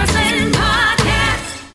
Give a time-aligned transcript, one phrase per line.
[0.00, 1.72] Roslin Podcast.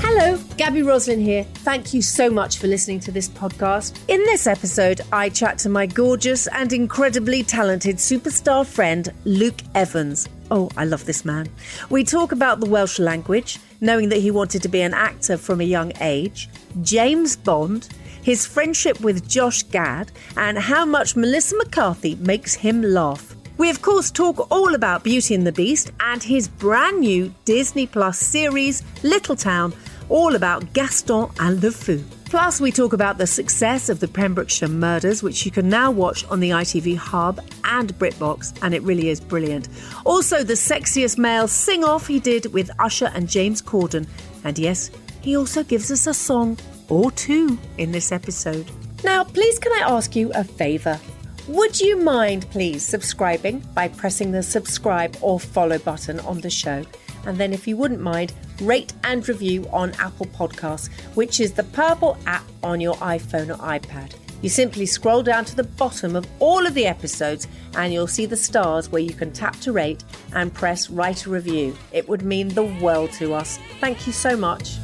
[0.00, 1.42] Hello, Gaby Roslin here.
[1.42, 3.98] Thank you so much for listening to this podcast.
[4.06, 10.28] In this episode, I chat to my gorgeous and incredibly talented superstar friend, Luke Evans.
[10.52, 11.48] Oh, I love this man.
[11.90, 15.60] We talk about the Welsh language, knowing that he wanted to be an actor from
[15.60, 16.48] a young age,
[16.82, 17.88] James Bond,
[18.22, 23.35] his friendship with Josh Gad, and how much Melissa McCarthy makes him laugh.
[23.58, 27.86] We, of course, talk all about Beauty and the Beast and his brand new Disney
[27.86, 29.72] Plus series, Little Town,
[30.10, 32.04] all about Gaston and LeFou.
[32.26, 36.26] Plus, we talk about the success of the Pembrokeshire Murders, which you can now watch
[36.26, 39.68] on the ITV Hub and BritBox, and it really is brilliant.
[40.04, 44.06] Also, the sexiest male sing off he did with Usher and James Corden.
[44.44, 44.90] And yes,
[45.22, 46.58] he also gives us a song
[46.90, 48.70] or two in this episode.
[49.02, 51.00] Now, please, can I ask you a favour?
[51.48, 56.84] Would you mind, please, subscribing by pressing the subscribe or follow button on the show?
[57.24, 61.62] And then, if you wouldn't mind, rate and review on Apple Podcasts, which is the
[61.62, 64.14] purple app on your iPhone or iPad.
[64.42, 67.46] You simply scroll down to the bottom of all of the episodes
[67.76, 70.02] and you'll see the stars where you can tap to rate
[70.34, 71.76] and press write a review.
[71.92, 73.58] It would mean the world to us.
[73.80, 74.78] Thank you so much.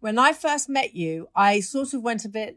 [0.00, 2.56] When I first met you, I sort of went a bit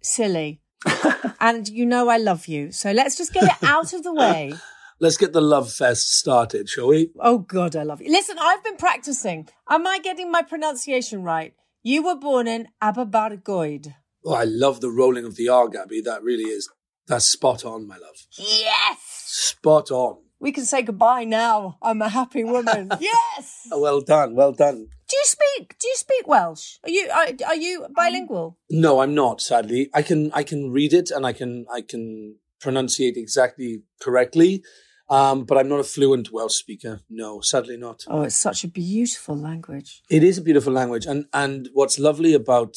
[0.00, 0.60] silly.
[1.40, 2.72] and you know I love you.
[2.72, 4.54] So let's just get it out of the way.
[5.00, 7.10] Let's get the love fest started, shall we?
[7.18, 8.12] Oh God, I love you.
[8.12, 9.48] Listen, I've been practicing.
[9.68, 11.52] Am I getting my pronunciation right?
[11.82, 13.92] You were born in Aberbargoed.
[14.24, 16.00] Oh, I love the rolling of the R, Gaby.
[16.02, 16.70] That really is.
[17.08, 18.16] That's spot on, my love.
[18.38, 18.98] Yes.
[19.26, 20.18] Spot on.
[20.40, 21.76] We can say goodbye now.
[21.82, 22.90] I'm a happy woman.
[23.00, 23.68] yes.
[23.70, 24.34] Well done.
[24.34, 24.88] Well done.
[25.24, 25.78] Do you speak?
[25.78, 26.76] Do you speak Welsh?
[26.84, 28.58] Are you are, are you bilingual?
[28.68, 29.40] No, I'm not.
[29.40, 34.62] Sadly, I can I can read it and I can I can pronunciate exactly correctly,
[35.08, 37.00] um, but I'm not a fluent Welsh speaker.
[37.08, 38.04] No, sadly not.
[38.06, 40.02] Oh, it's such a beautiful language.
[40.10, 42.76] It is a beautiful language, and and what's lovely about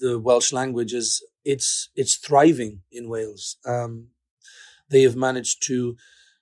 [0.00, 3.56] the Welsh language is it's it's thriving in Wales.
[3.64, 4.08] Um,
[4.90, 5.96] they have managed to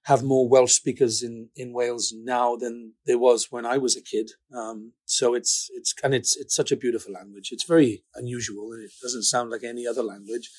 [0.05, 4.03] have more Welsh speakers in in Wales now than there was when I was a
[4.03, 4.31] kid.
[4.55, 7.51] Um, so it's it's and it's it's such a beautiful language.
[7.53, 10.51] It's very unusual, and it doesn't sound like any other language,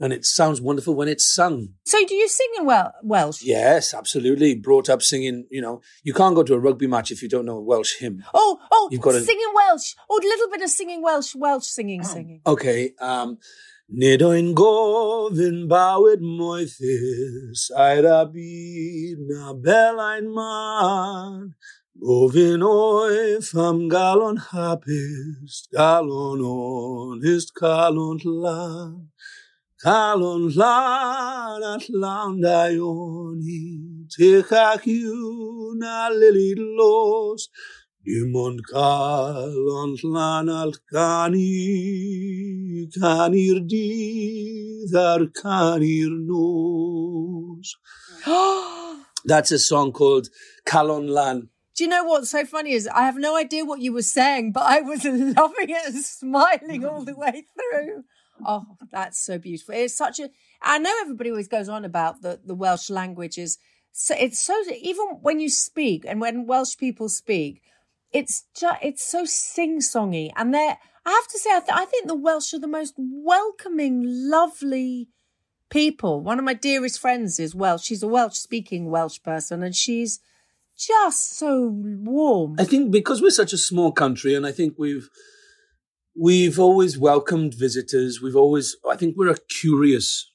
[0.00, 1.68] and it sounds wonderful when it's sung.
[1.84, 3.42] So, do you sing in Wel- Welsh?
[3.42, 4.54] Yes, absolutely.
[4.54, 5.46] Brought up singing.
[5.50, 7.98] You know, you can't go to a rugby match if you don't know a Welsh
[7.98, 8.24] hymn.
[8.32, 9.94] Oh, oh, You've gotta- singing Welsh.
[10.08, 11.34] Oh, a little bit of singing Welsh.
[11.34, 12.40] Welsh singing, singing.
[12.46, 12.94] Okay.
[13.00, 13.38] Um,
[13.88, 21.54] Nid o'n gofyn bawyd moethus, a'r a byd na belain man.
[22.02, 29.06] Gofyn oif am galon hapus, galon onest, galon lan.
[29.78, 33.62] Galon lan at lawn daioni,
[34.10, 37.46] tich ac yw na lili los,
[38.06, 38.60] Dim ond
[40.04, 47.74] lan alt cani, cani'r dydd ar cani'r nos.
[49.24, 50.28] That's a song called
[50.64, 51.48] Calon Lan.
[51.74, 54.52] Do you know what's so funny is I have no idea what you were saying,
[54.52, 55.04] but I was
[55.38, 58.04] loving it and smiling all the way through.
[58.46, 59.74] Oh, that's so beautiful.
[59.74, 60.30] It's such a.
[60.62, 63.58] I know everybody always goes on about the the Welsh language is.
[63.90, 67.62] So it's so even when you speak and when Welsh people speak,
[68.12, 70.78] it's just it's so sing songy and they're.
[71.04, 75.08] I have to say, I, th- I think the Welsh are the most welcoming, lovely
[75.70, 76.20] people.
[76.20, 77.84] One of my dearest friends is Welsh.
[77.84, 80.18] She's a Welsh speaking Welsh person, and she's
[80.76, 82.56] just so warm.
[82.58, 85.08] I think because we're such a small country, and I think we've
[86.16, 88.20] we've always welcomed visitors.
[88.20, 90.30] We've always, I think, we're a curious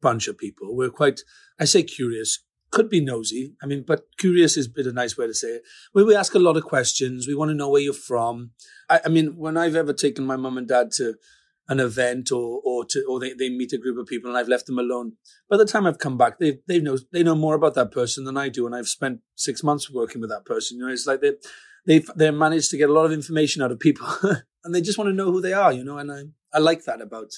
[0.00, 0.74] bunch of people.
[0.74, 1.20] We're quite,
[1.60, 3.54] I say curious, could be nosy.
[3.62, 5.62] I mean, but curious is a bit a nice way to say it.
[5.94, 7.26] We, we ask a lot of questions.
[7.26, 8.50] We want to know where you're from.
[8.88, 11.14] I, I mean, when I've ever taken my mum and dad to
[11.68, 14.48] an event or or to or they, they meet a group of people and I've
[14.48, 15.12] left them alone.
[15.50, 18.24] By the time I've come back, they they know they know more about that person
[18.24, 20.78] than I do, and I've spent six months working with that person.
[20.78, 21.32] You know, it's like they
[21.86, 24.06] they they managed to get a lot of information out of people,
[24.64, 25.72] and they just want to know who they are.
[25.72, 26.22] You know, and I
[26.52, 27.32] I like that about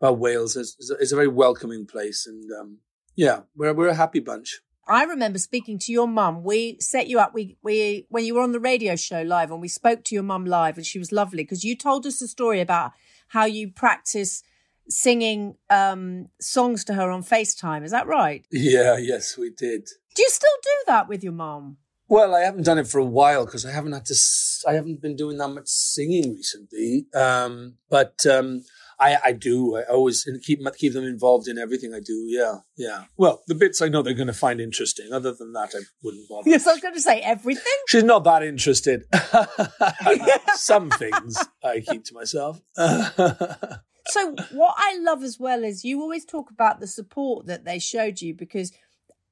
[0.00, 0.56] about Wales.
[0.56, 2.78] It's, a very welcoming place, and um,
[3.14, 4.60] yeah, we're we're a happy bunch.
[4.88, 6.42] I remember speaking to your mum.
[6.42, 7.32] We set you up.
[7.34, 10.24] We we when you were on the radio show live, and we spoke to your
[10.24, 12.92] mum live, and she was lovely because you told us a story about
[13.28, 14.42] how you practice
[14.88, 17.84] singing um, songs to her on FaceTime.
[17.84, 18.44] Is that right?
[18.50, 19.88] Yeah, yes, we did.
[20.14, 21.78] Do you still do that with your mum?
[22.08, 24.14] Well, I haven't done it for a while because I haven't had to.
[24.14, 27.06] s- I haven't been doing that much singing recently.
[27.14, 28.64] Um, but um,
[29.02, 29.76] I, I do.
[29.76, 32.24] I always keep keep them involved in everything I do.
[32.28, 33.04] Yeah, yeah.
[33.16, 35.12] Well, the bits I know they're going to find interesting.
[35.12, 36.48] Other than that, I wouldn't bother.
[36.48, 37.72] Yes, I was going to say everything.
[37.88, 39.04] She's not that interested.
[40.54, 42.60] Some things I keep to myself.
[44.06, 47.78] So what I love as well is you always talk about the support that they
[47.78, 48.72] showed you because,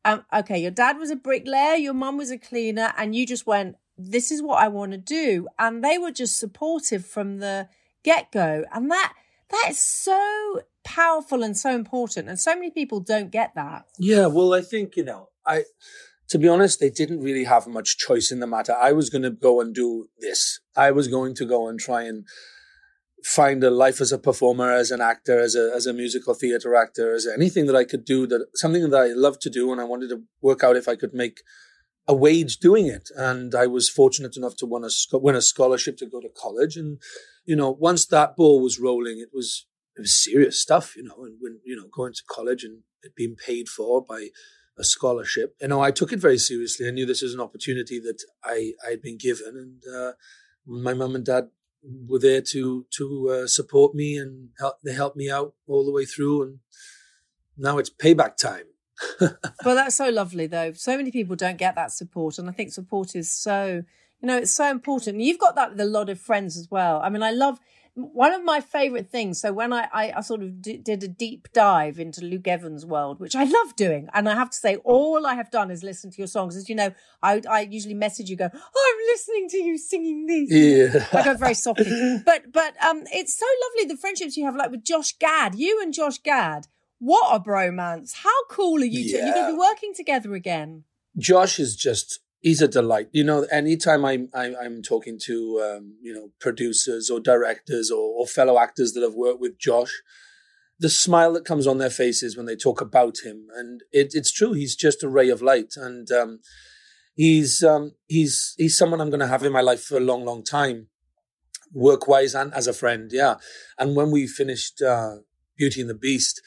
[0.05, 3.49] um, okay, your dad was a bricklayer, your mum was a cleaner, and you just
[3.49, 7.69] went, "This is what I want to do," and they were just supportive from the
[8.05, 9.13] get go, and that
[9.51, 13.87] that is so powerful and so important, and so many people don't get that.
[13.99, 15.65] Yeah, well, I think, you know, I,
[16.29, 18.75] to be honest, they didn't really have much choice in the matter.
[18.75, 20.61] I was going to go and do this.
[20.77, 22.25] I was going to go and try and
[23.25, 26.75] find a life as a performer, as an actor, as a, as a musical theater
[26.75, 29.73] actor, as anything that I could do that something that I love to do.
[29.73, 31.43] And I wanted to work out if I could make
[32.11, 33.09] a wage doing it.
[33.17, 36.77] And I was fortunate enough to win a, win a scholarship to go to college.
[36.77, 36.99] And,
[37.45, 39.67] you know, once that ball was rolling, it was,
[39.97, 42.83] it was serious stuff, you know, and when, you know, going to college and
[43.17, 44.29] being paid for by
[44.77, 46.89] a scholarship, you know, I took it very seriously.
[46.89, 50.13] I knew this was an opportunity that I, I had been given and, uh,
[50.67, 51.45] my mum and dad
[52.09, 55.93] were there to, to, uh, support me and help, they helped me out all the
[55.93, 56.43] way through.
[56.43, 56.59] And
[57.57, 58.70] now it's payback time.
[59.65, 60.73] Well, that's so lovely, though.
[60.73, 63.83] So many people don't get that support, and I think support is so,
[64.21, 65.21] you know, it's so important.
[65.21, 67.01] You've got that with a lot of friends as well.
[67.03, 67.59] I mean, I love
[67.95, 69.41] one of my favorite things.
[69.41, 72.87] So when I, I, I sort of d- did a deep dive into Luke Evans'
[72.87, 75.83] world, which I love doing, and I have to say, all I have done is
[75.83, 76.57] listen to your songs.
[76.57, 76.93] As you know,
[77.23, 81.07] I, I usually message you, go, "Oh, I'm listening to you singing these." Yeah.
[81.13, 82.21] I go very softly.
[82.25, 85.55] But but um it's so lovely the friendships you have like with Josh Gad.
[85.57, 86.69] You and Josh Gad.
[87.01, 88.13] What a bromance.
[88.23, 89.17] How cool are you two?
[89.17, 90.85] You're gonna be working together again.
[91.19, 93.09] Josh is just he's a delight.
[93.13, 98.21] You know, anytime I'm I'm, I'm talking to um, you know producers or directors or,
[98.21, 100.03] or fellow actors that have worked with Josh,
[100.79, 104.31] the smile that comes on their faces when they talk about him, and it, it's
[104.31, 104.53] true.
[104.53, 106.41] He's just a ray of light, and um,
[107.15, 110.27] he's um, he's he's someone I'm going to have in my life for a long,
[110.27, 110.89] long time,
[111.73, 113.11] work wise and as a friend.
[113.11, 113.37] Yeah,
[113.79, 115.17] and when we finished uh,
[115.57, 116.43] Beauty and the Beast,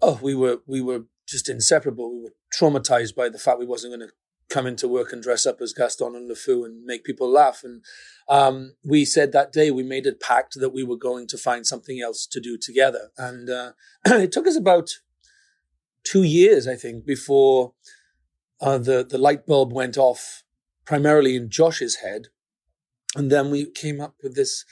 [0.00, 2.12] oh, we were we were just inseparable.
[2.12, 4.14] We were traumatized by the fact we wasn't going to
[4.48, 7.62] come into work and dress up as Gaston and LeFou and make people laugh.
[7.64, 7.84] And
[8.28, 11.66] um, we said that day we made a pact that we were going to find
[11.66, 13.10] something else to do together.
[13.18, 13.72] And uh,
[14.06, 14.90] it took us about
[16.04, 17.72] two years, I think, before
[18.60, 20.44] uh, the the light bulb went off,
[20.84, 22.28] primarily in Josh's head,
[23.14, 24.64] and then we came up with this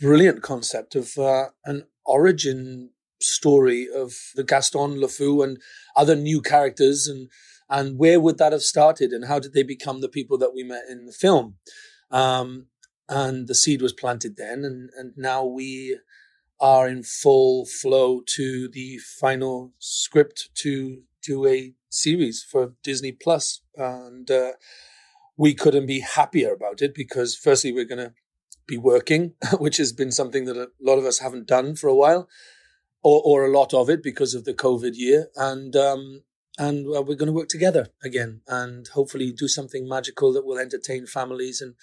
[0.00, 5.58] brilliant concept of uh, an origin story of the Gaston LeFou and
[5.96, 7.28] other new characters and
[7.68, 10.64] and where would that have started and how did they become the people that we
[10.64, 11.54] met in the film?
[12.10, 12.66] Um,
[13.08, 15.98] and the seed was planted then and and now we
[16.60, 23.60] are in full flow to the final script to to a series for Disney Plus
[23.76, 24.52] and uh,
[25.36, 28.14] we couldn't be happier about it because firstly we're going to
[28.66, 31.94] be working which has been something that a lot of us haven't done for a
[31.94, 32.28] while
[33.02, 35.28] or, or a lot of it because of the COVID year.
[35.36, 36.22] And um,
[36.58, 40.58] and uh, we're going to work together again, and hopefully do something magical that will
[40.58, 41.74] entertain families and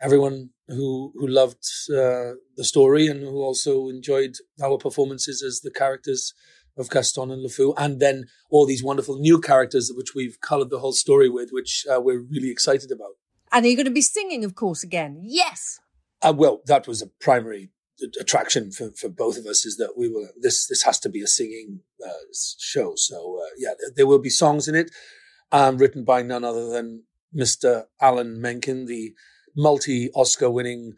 [0.00, 5.70] everyone who who loved uh, the story and who also enjoyed our performances as the
[5.70, 6.34] characters
[6.76, 10.78] of Gaston and LeFou, and then all these wonderful new characters which we've coloured the
[10.78, 13.12] whole story with, which uh, we're really excited about.
[13.52, 15.20] And you're going to be singing, of course, again.
[15.22, 15.80] Yes.
[16.22, 17.70] Uh, well, that was a primary
[18.20, 21.22] attraction for, for both of us is that we were this this has to be
[21.22, 22.24] a singing uh,
[22.58, 22.94] show.
[22.96, 24.90] So uh, yeah, there, there will be songs in it,
[25.50, 27.04] um, written by none other than
[27.36, 27.84] Mr.
[28.00, 29.14] Alan Menken, the
[29.56, 30.94] multi Oscar winning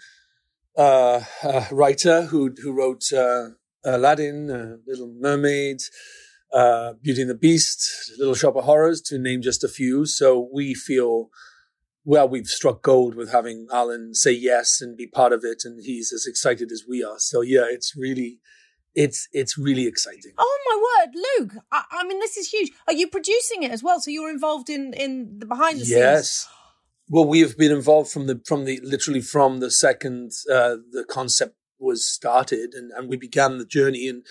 [0.77, 3.51] uh, uh, writer who who wrote uh,
[3.85, 5.81] Aladdin, uh, Little Mermaid.
[7.03, 10.07] Beauty and the Beast, Little Shop of Horrors, to name just a few.
[10.07, 11.31] So we feel
[12.05, 15.83] well, we've struck gold with having Alan say yes and be part of it, and
[15.83, 17.19] he's as excited as we are.
[17.19, 18.41] So yeah, it's really,
[18.95, 20.33] it's it's really exciting.
[20.37, 21.65] Oh my word, Luke!
[21.73, 22.71] I, I mean, this is huge.
[22.87, 24.01] Are you producing it as well?
[24.01, 25.99] So you're involved in in the behind the scenes.
[25.99, 26.49] Yes.
[27.09, 31.05] Well, we have been involved from the from the literally from the second uh, the
[31.09, 34.09] concept was started, and and we began the journey.
[34.09, 34.25] And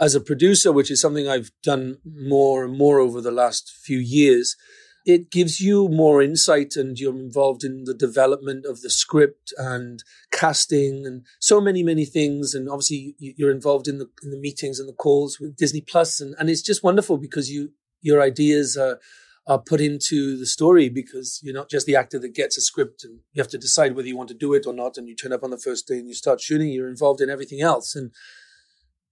[0.00, 3.98] as a producer, which is something I've done more and more over the last few
[3.98, 4.56] years,
[5.04, 10.02] it gives you more insight and you're involved in the development of the script and
[10.30, 12.54] casting and so many many things.
[12.54, 15.80] And obviously you- you're involved in the in the meetings and the calls with Disney
[15.80, 16.20] Plus.
[16.20, 18.98] And and it's just wonderful because you your ideas are
[19.46, 23.04] are put into the story because you're not just the actor that gets a script
[23.04, 24.96] and you have to decide whether you want to do it or not.
[24.96, 27.28] And you turn up on the first day and you start shooting you're involved in
[27.28, 27.94] everything else.
[27.94, 28.10] And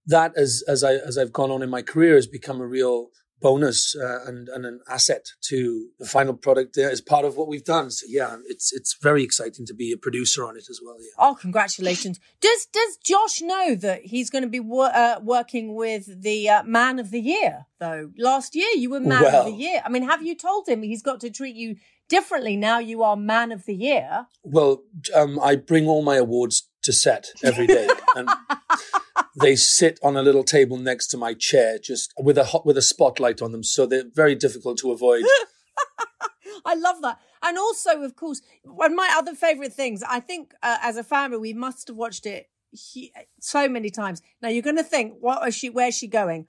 [0.07, 3.09] that as as I as I've gone on in my career has become a real
[3.43, 7.47] bonus uh, and and an asset to the final product there as part of what
[7.47, 7.91] we've done.
[7.91, 10.95] So yeah, it's it's very exciting to be a producer on it as well.
[10.97, 11.09] Yeah.
[11.19, 12.19] Oh, congratulations!
[12.39, 16.63] Does Does Josh know that he's going to be wor- uh, working with the uh,
[16.63, 17.65] Man of the Year?
[17.79, 19.81] Though last year you were Man of the Year.
[19.85, 21.75] I mean, have you told him he's got to treat you
[22.07, 22.79] differently now?
[22.79, 24.27] You are Man of the Year.
[24.43, 24.83] Well,
[25.13, 28.29] um, I bring all my awards to set every day, and
[29.35, 32.77] they sit on a little table next to my chair, just with a hot with
[32.77, 35.23] a spotlight on them, so they're very difficult to avoid.
[36.65, 37.19] I love that.
[37.41, 41.03] And also, of course, one of my other favorite things, I think uh, as a
[41.03, 44.21] family, we must have watched it he- so many times.
[44.41, 46.47] Now you're going to think, what is she, where's she going?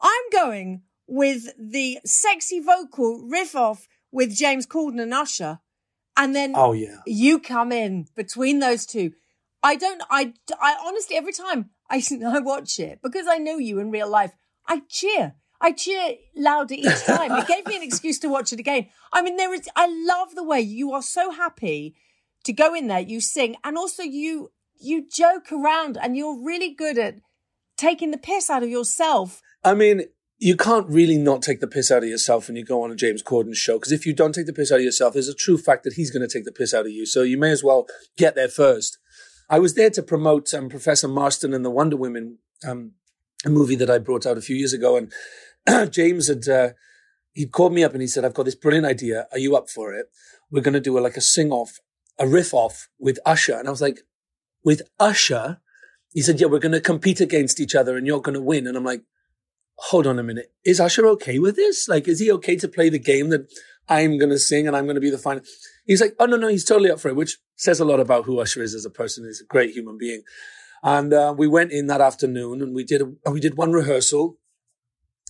[0.00, 5.60] I'm going with the sexy vocal riff off with James Corden and Usher.
[6.16, 9.12] And then oh yeah, you come in between those two.
[9.62, 13.78] I don't, I, I honestly, every time I, I watch it, because I know you
[13.78, 14.32] in real life,
[14.66, 15.34] I cheer.
[15.60, 17.30] I cheer louder each time.
[17.32, 18.88] It gave me an excuse to watch it again.
[19.12, 21.94] I mean, there is, I love the way you are so happy
[22.44, 26.74] to go in there, you sing, and also you, you joke around and you're really
[26.74, 27.16] good at
[27.76, 29.40] taking the piss out of yourself.
[29.62, 30.06] I mean,
[30.38, 32.96] you can't really not take the piss out of yourself when you go on a
[32.96, 33.74] James Corden show.
[33.78, 35.92] Because if you don't take the piss out of yourself, there's a true fact that
[35.92, 37.06] he's going to take the piss out of you.
[37.06, 37.86] So you may as well
[38.18, 38.98] get there first.
[39.48, 42.92] I was there to promote um, Professor Marston and the Wonder Women, um,
[43.44, 44.96] a movie that I brought out a few years ago.
[44.96, 46.70] And James had uh,
[47.32, 49.26] he called me up and he said, "I've got this brilliant idea.
[49.32, 50.06] Are you up for it?
[50.50, 51.78] We're going to do a, like a sing off,
[52.18, 54.00] a riff off with Usher." And I was like,
[54.64, 55.60] "With Usher?"
[56.12, 58.66] He said, "Yeah, we're going to compete against each other, and you're going to win."
[58.66, 59.02] And I'm like
[59.76, 60.52] hold on a minute.
[60.64, 61.88] Is Usher okay with this?
[61.88, 63.52] Like, is he okay to play the game that
[63.88, 65.42] I'm going to sing and I'm going to be the final?
[65.86, 68.24] He's like, oh, no, no, he's totally up for it, which says a lot about
[68.24, 69.24] who Usher is as a person.
[69.24, 70.22] He's a great human being.
[70.82, 74.38] And uh, we went in that afternoon and we did a, we did one rehearsal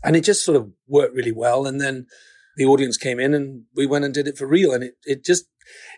[0.03, 1.67] and it just sort of worked really well.
[1.67, 2.07] And then
[2.57, 4.73] the audience came in and we went and did it for real.
[4.73, 5.47] And it, it just,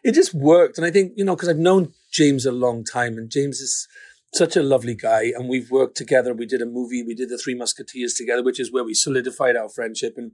[0.03, 0.77] it just worked.
[0.77, 3.89] And I think, you know, because I've known James a long time and James is
[4.35, 5.33] such a lovely guy.
[5.35, 6.35] And we've worked together.
[6.35, 7.03] We did a movie.
[7.03, 10.15] We did the Three Musketeers together, which is where we solidified our friendship.
[10.17, 10.33] And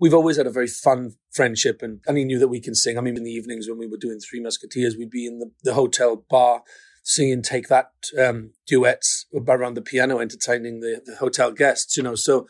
[0.00, 1.82] we've always had a very fun friendship.
[1.82, 2.98] And, and he knew that we can sing.
[2.98, 5.50] I mean, in the evenings when we were doing Three Musketeers, we'd be in the,
[5.62, 6.62] the hotel bar
[7.04, 12.14] singing Take That um, duets around the piano, entertaining the, the hotel guests, you know.
[12.14, 12.46] So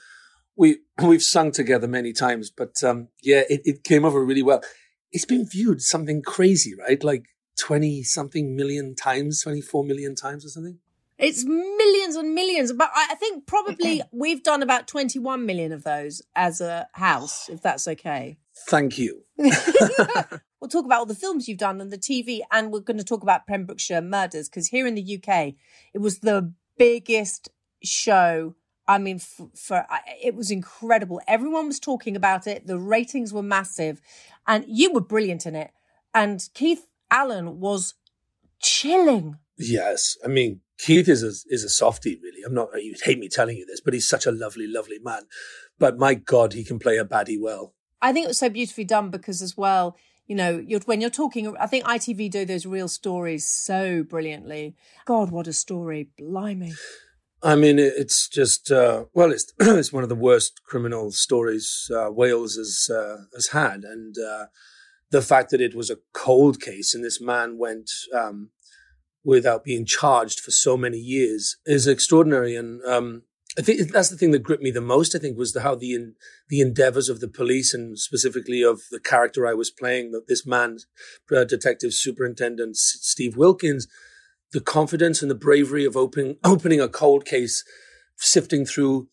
[0.56, 2.50] we, we've sung together many times.
[2.50, 4.62] But um, yeah, it, it came over really well.
[5.10, 7.02] It's been viewed something crazy, right?
[7.02, 7.24] Like
[7.60, 10.78] 20 something million times, 24 million times or something.
[11.22, 16.20] It's millions and millions, but I think probably we've done about 21 million of those
[16.34, 18.36] as a house, if that's okay.
[18.68, 19.22] Thank you.
[20.62, 23.02] We'll talk about all the films you've done and the TV, and we're going to
[23.02, 25.54] talk about Pembrokeshire Murders because here in the UK,
[25.92, 27.48] it was the biggest
[27.82, 28.54] show.
[28.86, 29.84] I mean, for, for
[30.22, 31.20] it was incredible.
[31.26, 32.68] Everyone was talking about it.
[32.68, 34.00] The ratings were massive,
[34.46, 35.72] and you were brilliant in it.
[36.14, 37.94] And Keith Allen was
[38.60, 39.38] chilling.
[39.62, 42.42] Yes, I mean Keith is a, is a softie, really.
[42.44, 42.70] I'm not.
[42.74, 45.22] You'd hate me telling you this, but he's such a lovely, lovely man.
[45.78, 47.72] But my God, he can play a baddie well.
[48.00, 51.10] I think it was so beautifully done because, as well, you know, you're, when you're
[51.10, 54.74] talking, I think ITV do those real stories so brilliantly.
[55.04, 56.08] God, what a story!
[56.18, 56.72] Blimey.
[57.44, 62.10] I mean, it's just uh, well, it's it's one of the worst criminal stories uh,
[62.10, 64.46] Wales has uh, has had, and uh,
[65.10, 68.50] the fact that it was a cold case and this man went um,
[69.24, 72.56] without being charged for so many years is extraordinary.
[72.56, 73.22] And um,
[73.58, 75.14] I think that's the thing that gripped me the most.
[75.14, 76.14] I think was the, how the en-
[76.48, 80.46] the endeavors of the police and specifically of the character I was playing, that this
[80.46, 80.78] man,
[81.34, 83.86] uh, Detective Superintendent S- Steve Wilkins,
[84.52, 87.62] the confidence and the bravery of opening opening a cold case,
[88.16, 89.08] sifting through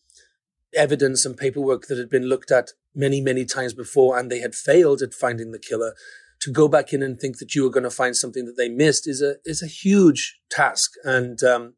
[0.74, 4.54] evidence and paperwork that had been looked at many many times before, and they had
[4.54, 5.94] failed at finding the killer.
[6.42, 8.68] To go back in and think that you were going to find something that they
[8.68, 11.74] missed is a is a huge task, and um,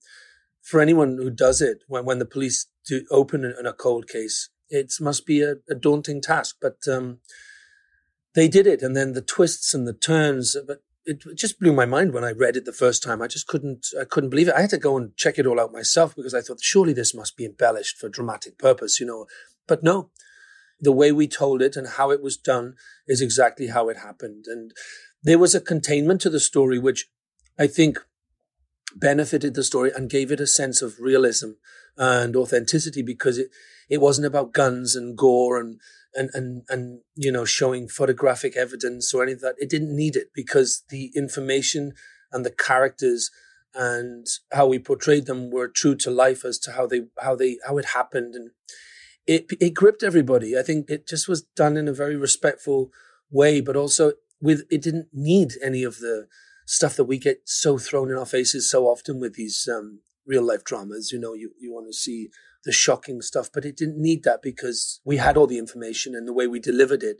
[0.60, 4.92] for anyone who does it when when the police do open a cold case, it
[5.00, 6.56] must be a, a daunting task.
[6.60, 7.18] But um,
[8.34, 10.56] they did it, and then the twists and the turns.
[10.66, 13.20] But it just blew my mind when I read it the first time.
[13.20, 14.54] I just couldn't, I couldn't believe it.
[14.54, 17.14] I had to go and check it all out myself because I thought surely this
[17.14, 19.26] must be embellished for dramatic purpose, you know.
[19.66, 20.10] But no,
[20.82, 22.74] the way we told it and how it was done
[23.06, 24.46] is exactly how it happened.
[24.48, 24.72] And
[25.22, 27.08] there was a containment to the story which
[27.58, 27.98] I think
[28.96, 31.52] benefited the story and gave it a sense of realism
[31.96, 33.48] and authenticity because it,
[33.88, 35.80] it wasn't about guns and gore and,
[36.14, 39.54] and, and, and, you know, showing photographic evidence or any of that.
[39.58, 41.92] It didn't need it because the information
[42.32, 43.30] and the characters
[43.74, 47.58] and how we portrayed them were true to life as to how they, how they,
[47.66, 48.34] how it happened.
[48.34, 48.50] And
[49.26, 50.58] it, it gripped everybody.
[50.58, 52.90] I think it just was done in a very respectful
[53.30, 56.26] way, but also with, it didn't need any of the,
[56.66, 60.42] stuff that we get so thrown in our faces so often with these um, real
[60.42, 61.10] life dramas.
[61.12, 62.30] You know, you, you want to see
[62.64, 66.26] the shocking stuff, but it didn't need that because we had all the information and
[66.26, 67.18] the way we delivered it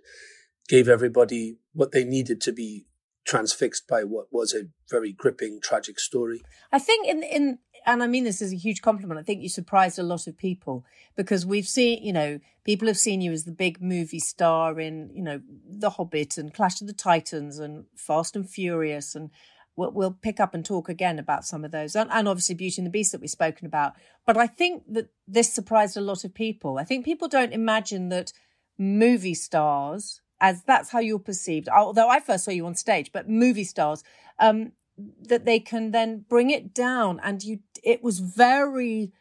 [0.69, 2.87] gave everybody what they needed to be
[3.27, 6.43] transfixed by what was a very gripping, tragic story.
[6.73, 9.19] I think in in and I mean this as a huge compliment.
[9.19, 10.85] I think you surprised a lot of people
[11.17, 15.11] because we've seen, you know, people have seen you as the big movie star in,
[15.15, 19.31] you know, The Hobbit and Clash of the Titans and Fast and Furious and
[19.77, 22.81] we'll, we'll pick up and talk again about some of those and, and obviously Beauty
[22.81, 23.95] and the Beast that we've spoken about.
[24.27, 26.79] But I think that this surprised a lot of people.
[26.79, 28.33] I think people don't imagine that
[28.79, 31.69] movie stars as that's how you're perceived.
[31.69, 34.03] Although I first saw you on stage, but movie stars,
[34.39, 39.13] um, that they can then bring it down and you it was very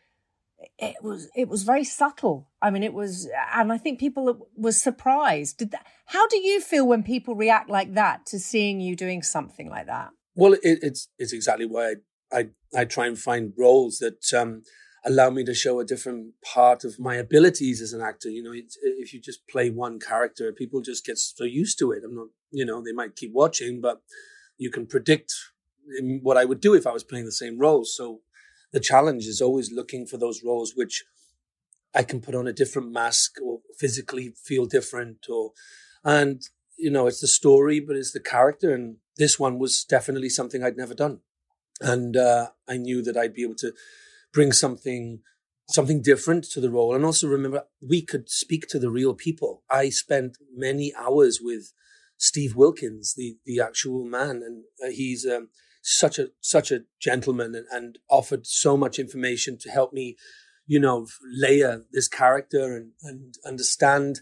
[0.77, 4.71] it was it was very subtle i mean it was and i think people were
[4.71, 8.95] surprised did that how do you feel when people react like that to seeing you
[8.95, 11.95] doing something like that Well, it, it's it's exactly why
[12.31, 12.49] I, I
[12.81, 14.63] I try and find roles that um,
[15.05, 18.29] allow me to show a different part of my abilities as an actor.
[18.29, 22.03] You know, if you just play one character, people just get so used to it.
[22.05, 24.01] I'm not, you know, they might keep watching, but
[24.57, 25.33] you can predict
[25.99, 27.83] um, what I would do if I was playing the same role.
[27.83, 28.21] So
[28.73, 31.03] the challenge is always looking for those roles which
[31.93, 35.51] I can put on a different mask or physically feel different or
[36.03, 36.41] and
[36.77, 40.63] you know it's the story but it's the character and this one was definitely something
[40.63, 41.19] I'd never done.
[41.79, 43.73] And uh, I knew that I'd be able to
[44.33, 45.19] bring something
[45.69, 46.93] something different to the role.
[46.93, 49.63] And also remember we could speak to the real people.
[49.69, 51.73] I spent many hours with
[52.17, 55.49] Steve Wilkins the the actual man and uh, he's um,
[55.81, 60.15] such a such a gentleman and, and offered so much information to help me
[60.67, 64.21] you know layer this character and and understand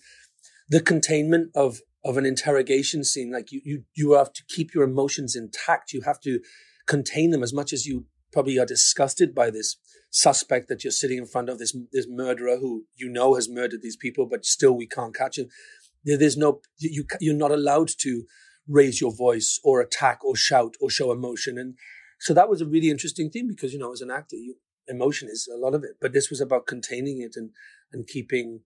[0.69, 3.31] the containment of of an interrogation scene.
[3.31, 5.93] Like you you you have to keep your emotions intact.
[5.93, 6.39] You have to
[6.87, 9.77] contain them as much as you probably are disgusted by this
[10.11, 13.81] suspect that you're sitting in front of this this murderer who you know has murdered
[13.81, 15.47] these people but still we can't catch him.
[16.05, 18.23] There's no you you're not allowed to
[18.69, 21.57] raise your voice or attack or shout or show emotion.
[21.57, 21.75] And
[22.19, 24.55] so that was a really interesting thing because you know as an actor you
[24.87, 25.97] emotion is a lot of it.
[25.99, 27.49] But this was about containing it and
[27.91, 28.61] and keeping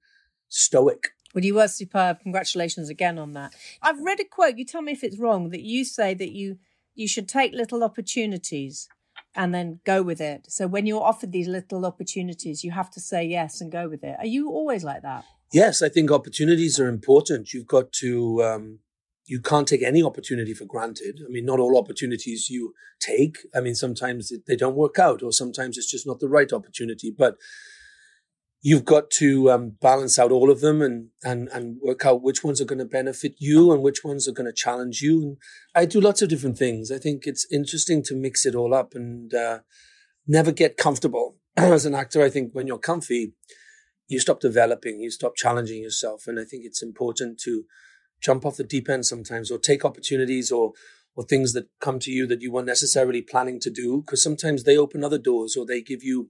[0.49, 1.09] stoic.
[1.33, 2.19] Well you were superb.
[2.21, 3.55] Congratulations again on that.
[3.81, 4.57] I've read a quote.
[4.57, 6.57] You tell me if it's wrong that you say that you
[6.93, 8.87] you should take little opportunities
[9.35, 10.45] and then go with it.
[10.49, 14.03] So when you're offered these little opportunities you have to say yes and go with
[14.03, 14.15] it.
[14.19, 15.25] Are you always like that?
[15.53, 17.53] Yes, I think opportunities are important.
[17.53, 18.79] You've got to, um,
[19.25, 21.21] you can't take any opportunity for granted.
[21.25, 23.37] I mean, not all opportunities you take.
[23.55, 27.13] I mean, sometimes they don't work out, or sometimes it's just not the right opportunity.
[27.15, 27.35] But
[28.61, 32.43] you've got to um, balance out all of them and and and work out which
[32.43, 35.21] ones are going to benefit you and which ones are going to challenge you.
[35.21, 35.37] And
[35.75, 36.91] I do lots of different things.
[36.91, 39.59] I think it's interesting to mix it all up and uh,
[40.27, 41.37] never get comfortable.
[41.57, 43.33] As an actor, I think when you're comfy,
[44.07, 47.63] you stop developing, you stop challenging yourself, and I think it's important to
[48.23, 50.73] jump off the deep end sometimes, or take opportunities, or
[51.15, 54.63] or things that come to you that you weren't necessarily planning to do, because sometimes
[54.63, 56.29] they open other doors or they give you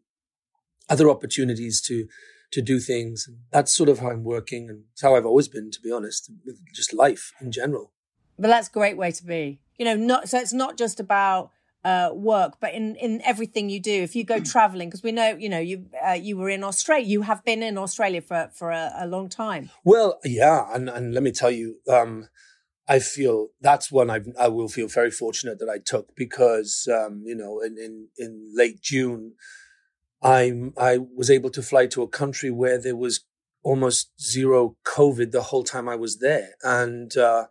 [0.90, 2.08] other opportunities to
[2.52, 3.26] to do things.
[3.28, 5.92] And that's sort of how I'm working, and it's how I've always been, to be
[5.92, 7.92] honest, with just life in general.
[8.38, 9.62] But that's a great way to be.
[9.78, 11.52] You know, not so it's not just about
[11.84, 14.04] uh, work, but in in everything you do.
[14.04, 17.06] If you go traveling, because we know, you know, you uh, you were in Australia,
[17.06, 19.70] you have been in Australia for for a, a long time.
[19.84, 22.30] Well, yeah, and and let me tell you, um,
[22.88, 27.24] I feel that's one I I will feel very fortunate that I took because um,
[27.26, 29.34] you know in in in late June,
[30.22, 33.26] I I was able to fly to a country where there was
[33.62, 37.46] almost zero COVID the whole time I was there, and uh,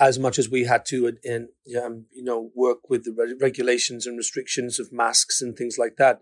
[0.00, 1.48] as much as we had to and
[1.80, 5.96] um, you know work with the re- regulations and restrictions of masks and things like
[5.98, 6.20] that,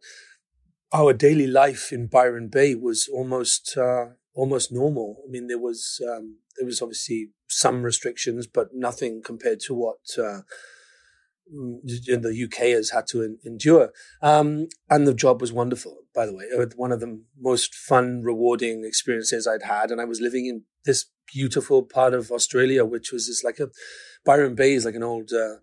[0.93, 5.23] our daily life in Byron Bay was almost uh, almost normal.
[5.27, 9.99] I mean, there was um, there was obviously some restrictions, but nothing compared to what.
[10.19, 10.41] Uh,
[11.55, 13.91] mm, the UK has had to en- endure.
[14.21, 16.45] Um, and the job was wonderful, by the way.
[16.45, 19.91] It was one of the most fun, rewarding experiences I'd had.
[19.91, 23.69] And I was living in this beautiful part of Australia, which was just like a
[24.25, 25.57] Byron Bay is like an old uh,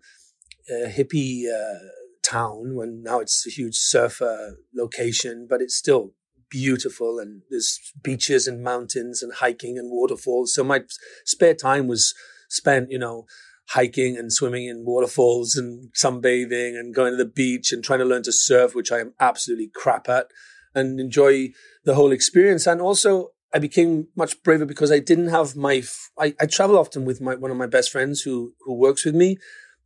[0.72, 1.78] uh, hippie uh,
[2.24, 2.76] town.
[2.76, 6.12] When now it's a huge surfer location, but it's still
[6.48, 10.54] beautiful and there's beaches and mountains and hiking and waterfalls.
[10.54, 10.82] So my
[11.24, 12.14] spare time was
[12.48, 13.26] spent, you know,
[13.70, 18.04] hiking and swimming in waterfalls and sunbathing and going to the beach and trying to
[18.04, 20.28] learn to surf, which I am absolutely crap at,
[20.72, 21.48] and enjoy
[21.84, 22.64] the whole experience.
[22.68, 25.82] And also, I became much braver because I didn't have my.
[26.18, 29.38] I, travel often with my one of my best friends who who works with me,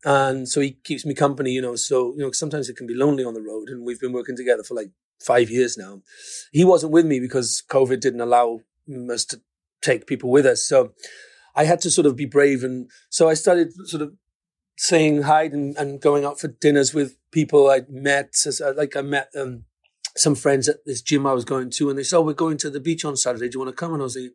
[0.04, 1.50] and so he keeps me company.
[1.52, 4.00] You know, so you know sometimes it can be lonely on the road, and we've
[4.00, 6.02] been working together for like five years now.
[6.52, 8.60] He wasn't with me because COVID didn't allow
[9.10, 9.40] us to
[9.82, 10.92] take people with us, so
[11.54, 12.64] I had to sort of be brave.
[12.64, 14.14] And so I started sort of
[14.76, 18.34] saying hi and, and going out for dinners with people I'd met.
[18.76, 19.64] Like I met um,
[20.16, 22.58] some friends at this gym I was going to, and they said, "Oh, we're going
[22.58, 23.48] to the beach on Saturday.
[23.48, 24.32] Do you want to come?" And I was like,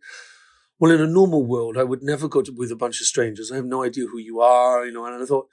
[0.79, 3.51] "Well, in a normal world, I would never go to, with a bunch of strangers.
[3.51, 5.47] I have no idea who you are, you know." And I thought,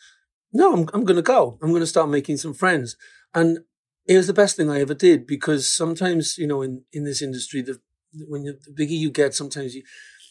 [0.53, 1.59] "No, I'm I'm going to go.
[1.63, 2.97] I'm going to start making some friends."
[3.35, 3.61] And
[4.07, 7.23] it was the best thing I ever did because sometimes, you know, in in this
[7.23, 7.81] industry, the
[8.29, 9.83] when you, the bigger you get, sometimes you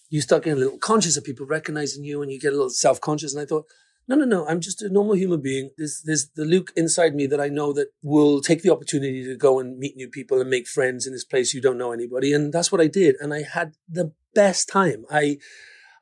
[0.10, 2.70] you start getting a little conscious of people recognizing you, and you get a little
[2.70, 3.34] self conscious.
[3.34, 3.66] And I thought,
[4.08, 4.48] no, no, no.
[4.48, 5.72] I'm just a normal human being.
[5.78, 9.36] There's, there's the Luke inside me that I know that will take the opportunity to
[9.36, 12.34] go and meet new people and make friends in this place you don't know anybody.
[12.34, 13.16] And that's what I did.
[13.20, 15.06] And I had the best time.
[15.10, 15.38] I,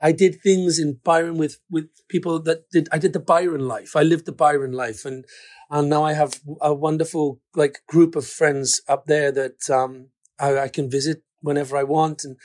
[0.02, 3.96] I did things in Byron with, with people that did, I did the Byron life.
[3.96, 5.06] I lived the Byron life.
[5.06, 5.26] And,
[5.70, 10.10] and now I have a wonderful, like, group of friends up there that, um,
[10.40, 12.24] I, I can visit whenever I want.
[12.24, 12.38] And,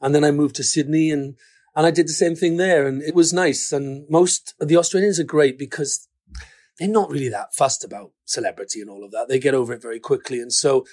[0.00, 1.36] and then I moved to Sydney and,
[1.76, 3.72] and I did the same thing there, and it was nice.
[3.72, 6.08] And most the Australians are great because
[6.78, 9.28] they're not really that fussed about celebrity and all of that.
[9.28, 10.40] They get over it very quickly.
[10.40, 10.86] And so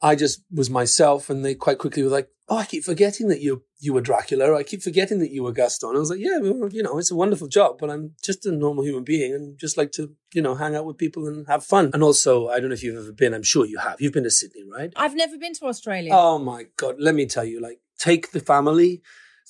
[0.00, 3.40] I just was myself, and they quite quickly were like, "Oh, I keep forgetting that
[3.40, 4.54] you you were Dracula.
[4.54, 7.10] I keep forgetting that you were Gaston." I was like, "Yeah, well, you know, it's
[7.10, 10.40] a wonderful job, but I'm just a normal human being, and just like to you
[10.40, 12.96] know hang out with people and have fun." And also, I don't know if you've
[12.96, 13.34] ever been.
[13.34, 14.00] I'm sure you have.
[14.00, 14.90] You've been to Sydney, right?
[14.96, 16.12] I've never been to Australia.
[16.14, 16.94] Oh my god!
[16.98, 19.02] Let me tell you, like, take the family,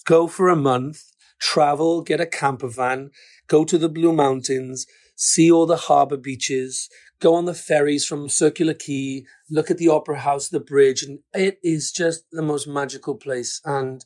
[0.04, 3.10] go for a month, travel, get a camper van,
[3.46, 4.86] go to the Blue Mountains,
[5.16, 6.88] see all the harbour beaches,
[7.20, 11.20] go on the ferries from Circular Quay, look at the Opera House, the bridge, and
[11.34, 13.60] it is just the most magical place.
[13.64, 14.04] And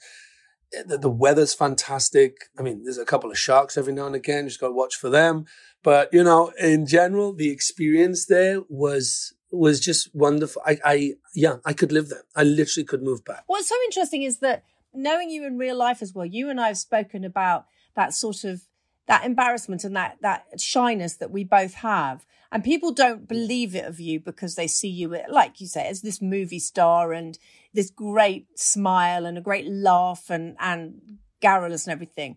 [0.87, 2.49] the, the weather's fantastic.
[2.59, 4.49] I mean, there's a couple of sharks every now and again.
[4.49, 5.45] Just got to watch for them.
[5.83, 10.63] But you know, in general, the experience there was was just wonderful.
[10.67, 12.25] I, I yeah, I could live there.
[12.35, 13.45] I literally could move back.
[13.47, 16.69] What's so interesting is that knowing you in real life as well, you and I
[16.69, 18.63] have spoken about that sort of
[19.07, 22.25] that embarrassment and that that shyness that we both have.
[22.51, 26.03] And people don't believe it of you because they see you, like you say, as
[26.03, 27.37] this movie star and
[27.73, 32.37] this great smile and a great laugh and and garrulous and everything.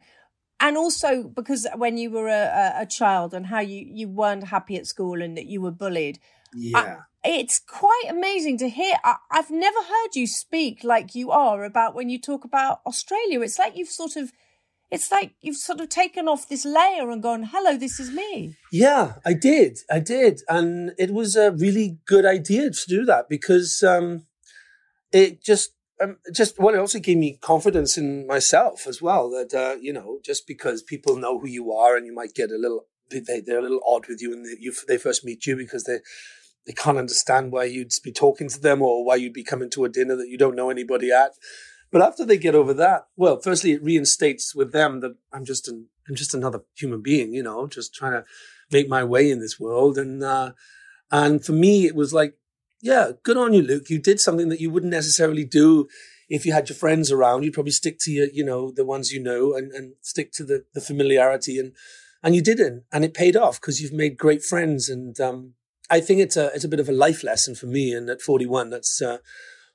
[0.60, 4.76] And also because when you were a, a, child and how you you weren't happy
[4.76, 6.20] at school and that you were bullied,
[6.54, 7.02] Yeah.
[7.28, 8.96] It's quite amazing to hear.
[9.04, 13.42] I, I've never heard you speak like you are about when you talk about Australia.
[13.42, 14.32] It's like you've sort of,
[14.90, 18.56] it's like you've sort of taken off this layer and gone, hello, this is me.
[18.72, 19.80] Yeah, I did.
[19.92, 20.42] I did.
[20.48, 24.26] And it was a really good idea to do that because um,
[25.12, 29.30] it just um, just well, it also gave me confidence in myself as well.
[29.32, 32.52] That uh, you know, just because people know who you are, and you might get
[32.52, 35.48] a little, they, they're a little odd with you, and they, you, they first meet
[35.48, 35.98] you because they
[36.67, 39.86] they can't understand why you'd be talking to them or why you'd be coming to
[39.86, 41.32] a dinner that you don't know anybody at.
[41.91, 45.69] But after they get over that, well, firstly, it reinstates with them that I'm just
[45.69, 48.25] an I'm just another human being, you know, just trying to
[48.71, 49.97] make my way in this world.
[49.97, 50.51] And uh,
[51.10, 52.36] and for me, it was like,
[52.82, 53.89] yeah, good on you, Luke.
[53.89, 55.88] You did something that you wouldn't necessarily do
[56.30, 57.43] if you had your friends around.
[57.43, 60.43] You'd probably stick to your, you know, the ones you know, and, and stick to
[60.43, 61.60] the, the familiarity.
[61.60, 61.73] And
[62.21, 64.89] and you didn't, and it paid off because you've made great friends.
[64.89, 65.53] And um,
[65.89, 67.93] I think it's a it's a bit of a life lesson for me.
[67.93, 69.17] And at 41, that's uh,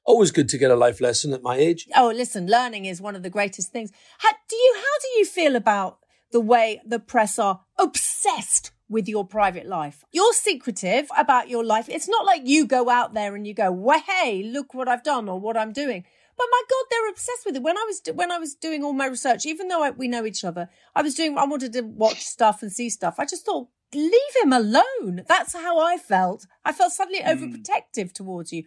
[0.05, 1.88] always good to get a life lesson at my age.
[1.96, 3.90] Oh, listen, learning is one of the greatest things.
[4.18, 5.98] How do you how do you feel about
[6.31, 10.05] the way the press are obsessed with your private life?
[10.12, 11.88] You're secretive about your life.
[11.88, 15.05] It's not like you go out there and you go, "Well, hey, look what I've
[15.05, 16.05] done or what I'm doing."
[16.37, 17.62] But my God, they're obsessed with it.
[17.62, 20.25] When I was when I was doing all my research, even though I, we know
[20.25, 21.37] each other, I was doing.
[21.38, 23.16] I wanted to watch stuff and see stuff.
[23.18, 25.22] I just thought, leave him alone.
[25.28, 26.46] That's how I felt.
[26.64, 28.64] I felt suddenly overprotective towards you.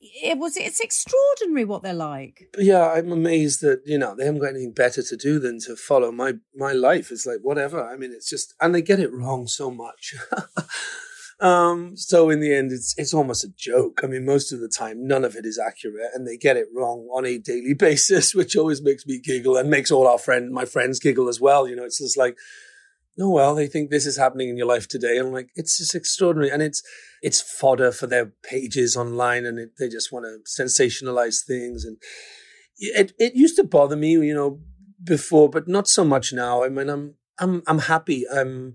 [0.00, 0.56] It was.
[0.56, 2.54] It's extraordinary what they're like.
[2.56, 5.74] Yeah, I'm amazed that you know they haven't got anything better to do than to
[5.74, 7.10] follow my my life.
[7.10, 7.84] It's like whatever.
[7.84, 10.14] I mean, it's just and they get it wrong so much.
[11.40, 14.02] um, so in the end, it's it's almost a joke.
[14.04, 16.68] I mean, most of the time, none of it is accurate, and they get it
[16.72, 20.52] wrong on a daily basis, which always makes me giggle and makes all our friend
[20.52, 21.66] my friends giggle as well.
[21.66, 22.38] You know, it's just like
[23.20, 25.16] oh well, they think this is happening in your life today.
[25.18, 26.50] And I'm like, it's just extraordinary.
[26.50, 26.82] And it's,
[27.22, 31.84] it's fodder for their pages online and it, they just want to sensationalize things.
[31.84, 31.96] And
[32.78, 34.60] it, it used to bother me, you know,
[35.02, 36.64] before, but not so much now.
[36.64, 38.24] I mean, I'm, I'm, I'm happy.
[38.32, 38.74] I'm,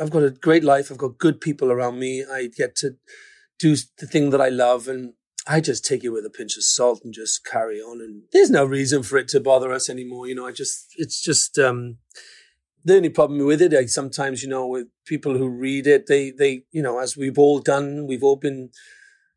[0.00, 0.90] I've got a great life.
[0.90, 2.24] I've got good people around me.
[2.24, 2.96] I get to
[3.58, 5.14] do the thing that I love and
[5.46, 8.00] I just take it with a pinch of salt and just carry on.
[8.00, 10.28] And there's no reason for it to bother us anymore.
[10.28, 11.98] You know, I just, it's just, um,
[12.84, 16.30] the only problem with it, I sometimes, you know, with people who read it, they,
[16.30, 18.70] they, you know, as we've all done, we've all been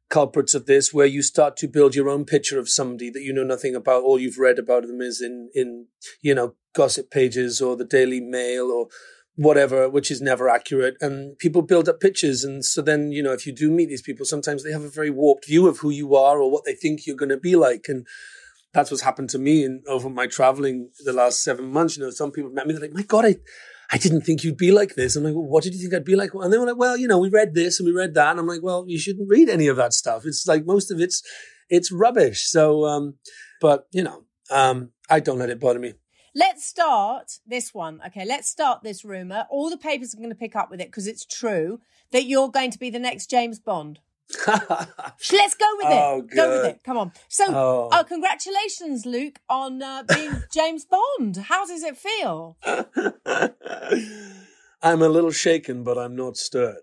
[0.09, 3.33] culprits of this, where you start to build your own picture of somebody that you
[3.33, 4.03] know nothing about.
[4.03, 5.87] All you've read about them is in, in,
[6.21, 8.87] you know, gossip pages or the Daily Mail or
[9.35, 10.95] whatever, which is never accurate.
[11.01, 12.43] And people build up pictures.
[12.43, 14.89] And so then, you know, if you do meet these people, sometimes they have a
[14.89, 17.55] very warped view of who you are or what they think you're going to be
[17.55, 17.85] like.
[17.87, 18.07] And,
[18.75, 21.95] that's what's happened to me in over my traveling the last seven months.
[21.95, 23.37] You know, some people met me, they're like, my God, I,
[23.89, 25.15] I didn't think you'd be like this.
[25.15, 26.33] I'm like, well, what did you think I'd be like?
[26.33, 28.31] And they were like, well, you know, we read this and we read that.
[28.31, 30.25] And I'm like, well, you shouldn't read any of that stuff.
[30.25, 31.23] It's like most of it's,
[31.69, 32.47] it's rubbish.
[32.49, 33.15] So, um,
[33.61, 35.93] but you know, um, I don't let it bother me.
[36.35, 38.01] Let's start this one.
[38.07, 39.47] Okay, let's start this rumor.
[39.49, 41.79] All the papers are going to pick up with it because it's true
[42.11, 43.99] that you're going to be the next James Bond.
[44.47, 46.01] Let's go with it.
[46.03, 46.81] Oh, go with it.
[46.83, 47.11] Come on.
[47.29, 47.89] So, Oh.
[47.91, 51.37] uh, congratulations, Luke, on uh, being James Bond.
[51.37, 52.57] How does it feel?
[54.81, 56.77] I'm a little shaken, but I'm not stirred.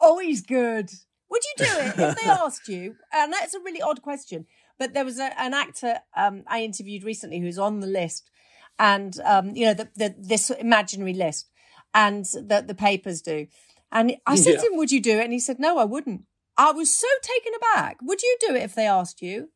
[0.00, 0.90] oh, he's good.
[1.30, 2.96] Would you do it if they asked you?
[3.12, 4.46] And that's a really odd question.
[4.78, 8.30] But there was a, an actor um, I interviewed recently who's on the list,
[8.78, 11.50] and um, you know the, the this imaginary list,
[11.94, 13.46] and that the papers do.
[13.92, 16.22] And I said to him, "Would you do it?" And he said, "No, I wouldn't."
[16.56, 17.98] I was so taken aback.
[18.02, 19.50] Would you do it if they asked you?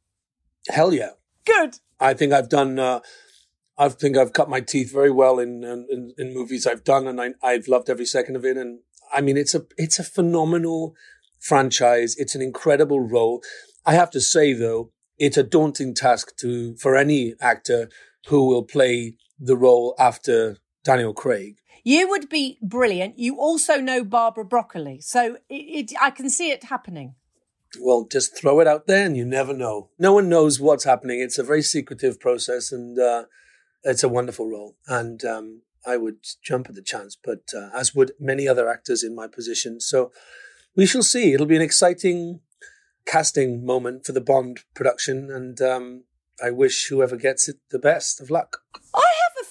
[0.68, 1.10] Hell yeah.
[1.44, 1.78] Good.
[2.00, 2.78] I think I've done.
[2.78, 3.00] Uh,
[3.76, 7.20] I think I've cut my teeth very well in in, in movies I've done, and
[7.20, 8.56] I, I've loved every second of it.
[8.56, 8.80] And
[9.12, 10.94] I mean, it's a it's a phenomenal
[11.38, 12.16] franchise.
[12.16, 13.42] It's an incredible role.
[13.86, 17.88] I have to say, though, it's a daunting task to for any actor
[18.28, 21.56] who will play the role after Daniel Craig.
[21.84, 23.18] You would be brilliant.
[23.18, 27.14] You also know Barbara Broccoli, so it, it, I can see it happening.
[27.78, 29.90] Well, just throw it out there, and you never know.
[29.98, 31.20] No one knows what's happening.
[31.20, 33.24] It's a very secretive process, and uh,
[33.82, 34.76] it's a wonderful role.
[34.88, 39.04] And um, I would jump at the chance, but uh, as would many other actors
[39.04, 39.78] in my position.
[39.78, 40.10] So
[40.74, 41.34] we shall see.
[41.34, 42.40] It'll be an exciting
[43.06, 46.04] casting moment for the Bond production, and um,
[46.42, 48.60] I wish whoever gets it the best of luck.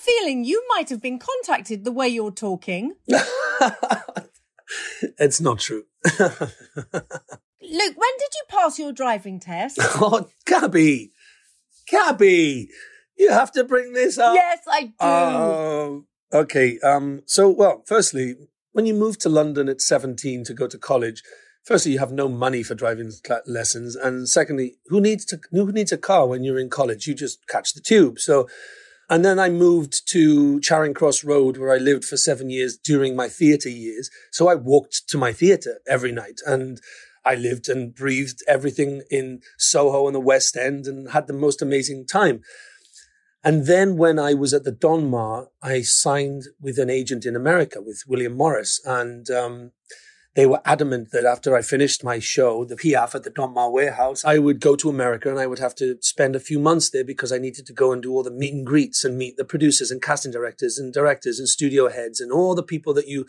[0.03, 2.93] I have a feeling you might have been contacted the way you're talking.
[5.19, 5.83] it's not true.
[6.19, 9.77] Luke, when did you pass your driving test?
[9.81, 11.11] oh, Gaby,
[11.87, 12.69] Gaby,
[13.17, 14.35] you have to bring this up.
[14.35, 14.93] yes, I do.
[14.99, 16.79] Oh, okay.
[16.79, 18.35] Um, so, well, firstly,
[18.73, 21.23] when you move to London at 17 to go to college,
[21.63, 23.11] firstly, you have no money for driving
[23.45, 23.95] lessons.
[23.95, 27.07] And secondly, who needs to, who needs a car when you're in college?
[27.07, 28.19] You just catch the tube.
[28.19, 28.47] So,
[29.09, 33.15] and then I moved to Charing Cross Road where I lived for seven years during
[33.15, 34.09] my theatre years.
[34.31, 36.79] So I walked to my theatre every night and
[37.25, 41.61] I lived and breathed everything in Soho and the West End and had the most
[41.61, 42.41] amazing time.
[43.43, 47.81] And then when I was at the Donmar, I signed with an agent in America
[47.81, 48.79] with William Morris.
[48.85, 49.71] And um,
[50.35, 54.25] they were adamant that after I finished my show, the Piaf at the Donmar warehouse,
[54.25, 57.03] I would go to America and I would have to spend a few months there
[57.03, 59.45] because I needed to go and do all the meet and greets and meet the
[59.45, 63.27] producers and casting directors and directors and studio heads and all the people that you,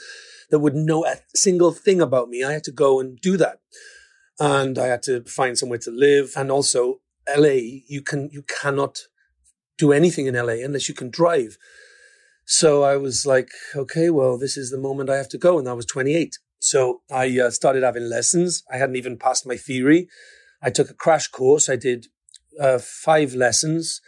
[0.51, 2.43] that would know a single thing about me.
[2.43, 3.59] I had to go and do that.
[4.41, 6.33] And I had to find somewhere to live.
[6.37, 7.01] And also
[7.37, 9.01] LA, you can, you cannot
[9.77, 11.59] do anything in LA unless you can drive.
[12.47, 15.59] So I was like, okay, well, this is the moment I have to go.
[15.59, 16.39] And I was 28.
[16.65, 18.63] So I uh, started having lessons.
[18.73, 20.09] I hadn't even passed my theory.
[20.63, 21.69] I took a crash course.
[21.69, 22.07] I did
[22.59, 24.01] uh, five lessons,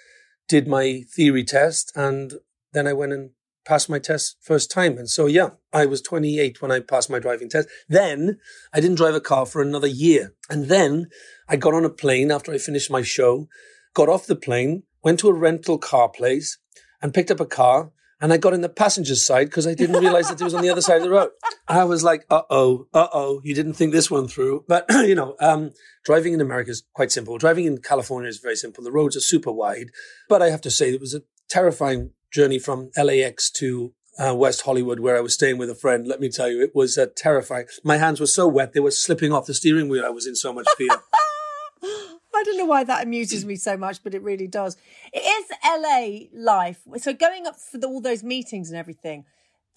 [0.48, 2.34] did my theory test, and
[2.72, 3.30] then I went and
[3.66, 4.96] passed my test first time.
[4.96, 7.68] And so, yeah, I was 28 when I passed my driving test.
[7.90, 8.38] Then
[8.72, 10.32] I didn't drive a car for another year.
[10.48, 11.08] And then
[11.48, 13.48] I got on a plane after I finished my show,
[13.92, 16.58] got off the plane, went to a rental car place
[17.02, 17.92] and picked up a car.
[18.20, 20.62] And I got in the passenger's side because I didn't realize that it was on
[20.62, 21.30] the other side of the road.
[21.68, 24.64] I was like, uh oh, uh oh, you didn't think this one through.
[24.66, 25.72] But, you know, um,
[26.04, 27.36] driving in America is quite simple.
[27.36, 28.82] Driving in California is very simple.
[28.82, 29.90] The roads are super wide.
[30.28, 34.62] But I have to say, it was a terrifying journey from LAX to uh, West
[34.62, 36.06] Hollywood, where I was staying with a friend.
[36.06, 37.66] Let me tell you, it was uh, terrifying.
[37.84, 40.04] My hands were so wet, they were slipping off the steering wheel.
[40.06, 40.88] I was in so much fear.
[42.36, 44.76] I don't know why that amuses me so much, but it really does.
[45.12, 46.80] It is LA life.
[46.98, 49.24] So going up for the, all those meetings and everything.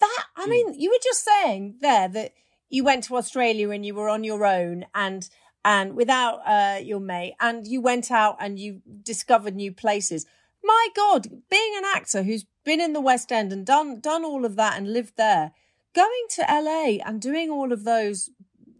[0.00, 2.32] That I mean, you were just saying there that
[2.70, 5.28] you went to Australia and you were on your own and
[5.64, 10.24] and without uh, your mate, and you went out and you discovered new places.
[10.64, 14.44] My God, being an actor who's been in the West End and done done all
[14.44, 15.52] of that and lived there,
[15.94, 18.30] going to LA and doing all of those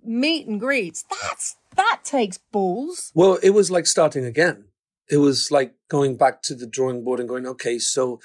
[0.02, 3.10] meet and greets, that's that takes balls.
[3.14, 4.66] Well, it was like starting again.
[5.10, 8.20] It was like going back to the drawing board and going, okay, so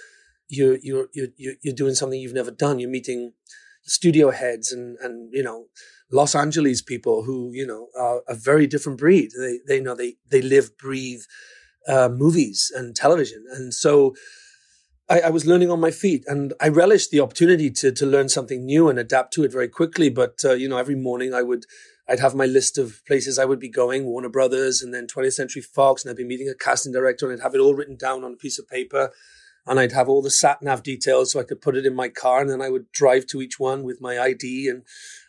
[0.48, 2.80] you're you're you're you're doing something you've never done.
[2.80, 3.34] You're meeting
[3.84, 5.68] studio heads and and you know
[6.12, 9.32] Los Angeles people who you know are a very different breed.
[9.38, 11.22] They they know they they live breathe
[11.88, 14.14] uh, movies and television, and so.
[15.08, 18.28] I, I was learning on my feet, and I relished the opportunity to to learn
[18.28, 20.10] something new and adapt to it very quickly.
[20.10, 21.66] But uh, you know, every morning I would
[22.08, 25.34] I'd have my list of places I would be going, Warner Brothers and then 20th
[25.34, 27.96] Century Fox, and I'd be meeting a casting director and I'd have it all written
[27.96, 29.12] down on a piece of paper.
[29.68, 32.08] And I'd have all the sat nav details so I could put it in my
[32.08, 34.68] car and then I would drive to each one with my ID.
[34.68, 34.84] And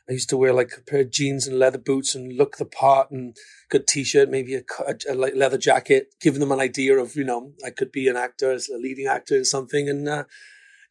[0.06, 2.66] I used to wear like a pair of jeans and leather boots and look the
[2.66, 3.34] part and
[3.70, 7.52] good t-shirt, maybe a, a, a leather jacket, giving them an idea of, you know,
[7.64, 9.88] I could be an actor, a leading actor in something.
[9.88, 10.24] And uh,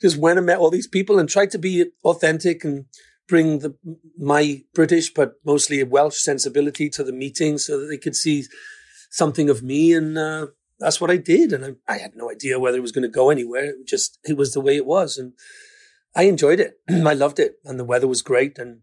[0.02, 2.86] just went and met all these people and tried to be authentic and
[3.28, 3.76] bring the,
[4.18, 8.46] my British, but mostly Welsh sensibility to the meeting so that they could see
[9.10, 9.94] something of me.
[9.94, 10.48] And uh,
[10.80, 11.54] that's what I did.
[11.54, 13.66] And I, I, had no idea whether it was going to go anywhere.
[13.66, 15.18] It just, it was the way it was.
[15.18, 15.34] And
[16.16, 16.80] I enjoyed it.
[16.90, 17.56] I loved it.
[17.64, 18.60] And the weather was great.
[18.60, 18.82] And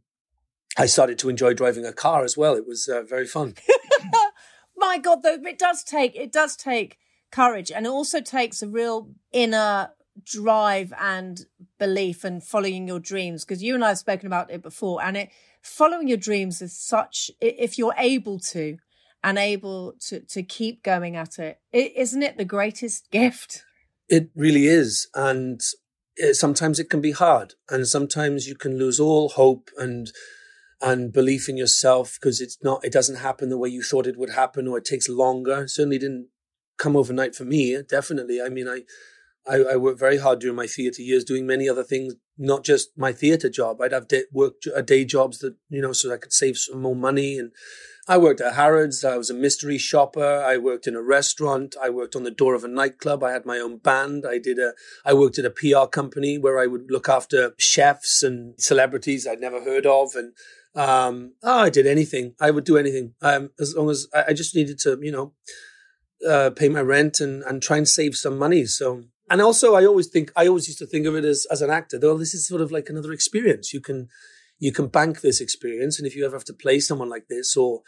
[0.76, 2.54] I started to enjoy driving a car as well.
[2.54, 3.54] It was uh, very fun.
[4.76, 6.98] My God, though, it does take it does take
[7.30, 9.90] courage, and it also takes a real inner
[10.24, 11.46] drive and
[11.78, 15.16] belief and following your dreams because you and I have spoken about it before and
[15.16, 15.30] it
[15.62, 18.76] following your dreams is such if you're able to
[19.24, 23.64] and able to to keep going at it, it isn't it the greatest gift?
[24.08, 25.60] It really is and
[26.16, 30.12] it, sometimes it can be hard and sometimes you can lose all hope and
[30.82, 34.18] and belief in yourself because it's not it doesn't happen the way you thought it
[34.18, 35.62] would happen or it takes longer.
[35.62, 36.28] It certainly didn't
[36.76, 38.42] come overnight for me definitely.
[38.42, 38.82] I mean i
[39.48, 42.90] I, I, worked very hard during my theatre years, doing many other things, not just
[42.96, 43.80] my theatre job.
[43.80, 46.80] I'd have day, work a day jobs that you know, so I could save some
[46.80, 47.38] more money.
[47.38, 47.50] And
[48.06, 49.04] I worked at Harrods.
[49.04, 50.42] I was a mystery shopper.
[50.44, 51.74] I worked in a restaurant.
[51.82, 53.24] I worked on the door of a nightclub.
[53.24, 54.24] I had my own band.
[54.28, 54.74] I did a.
[55.04, 59.40] I worked at a PR company where I would look after chefs and celebrities I'd
[59.40, 60.32] never heard of, and
[60.74, 62.34] um, oh, I did anything.
[62.40, 65.32] I would do anything um, as long as I, I just needed to, you know.
[66.24, 68.64] Uh, pay my rent and, and try and save some money.
[68.64, 71.62] So and also I always think I always used to think of it as as
[71.62, 71.98] an actor.
[71.98, 73.72] Though this is sort of like another experience.
[73.72, 74.08] You can
[74.58, 77.56] you can bank this experience, and if you ever have to play someone like this
[77.56, 77.80] or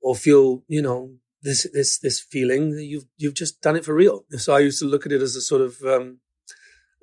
[0.00, 4.24] or feel you know this this this feeling, you've you've just done it for real.
[4.36, 6.20] So I used to look at it as a sort of um,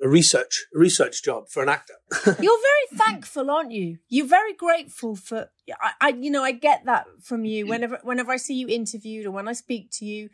[0.02, 1.96] a research a research job for an actor.
[2.24, 3.98] You're very thankful, aren't you?
[4.08, 5.50] You're very grateful for.
[5.82, 9.26] I, I, you know, I get that from you whenever whenever I see you interviewed
[9.26, 10.30] or when I speak to you,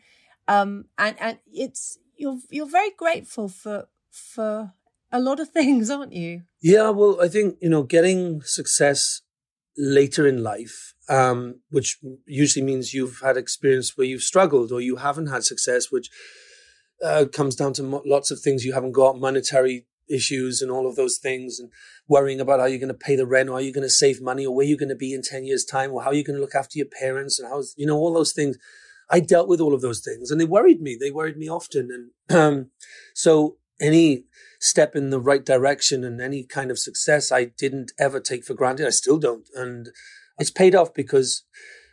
[0.47, 4.73] um, and and it's you're you're very grateful for for
[5.11, 6.43] a lot of things, aren't you?
[6.61, 9.21] Yeah, well, I think you know, getting success
[9.77, 14.97] later in life, um, which usually means you've had experience where you've struggled or you
[14.97, 16.09] haven't had success, which
[17.03, 20.87] uh, comes down to mo- lots of things you haven't got, monetary issues and all
[20.87, 21.69] of those things, and
[22.07, 24.21] worrying about how you're going to pay the rent or are you're going to save
[24.21, 26.37] money or where you're going to be in 10 years' time or how you're going
[26.37, 28.57] to look after your parents and how's you know, all those things.
[29.09, 30.97] I dealt with all of those things and they worried me.
[30.99, 32.11] They worried me often.
[32.29, 32.71] And um,
[33.13, 34.25] so any
[34.59, 38.53] step in the right direction and any kind of success I didn't ever take for
[38.53, 38.87] granted.
[38.87, 39.47] I still don't.
[39.55, 39.89] And
[40.39, 41.43] it's paid off because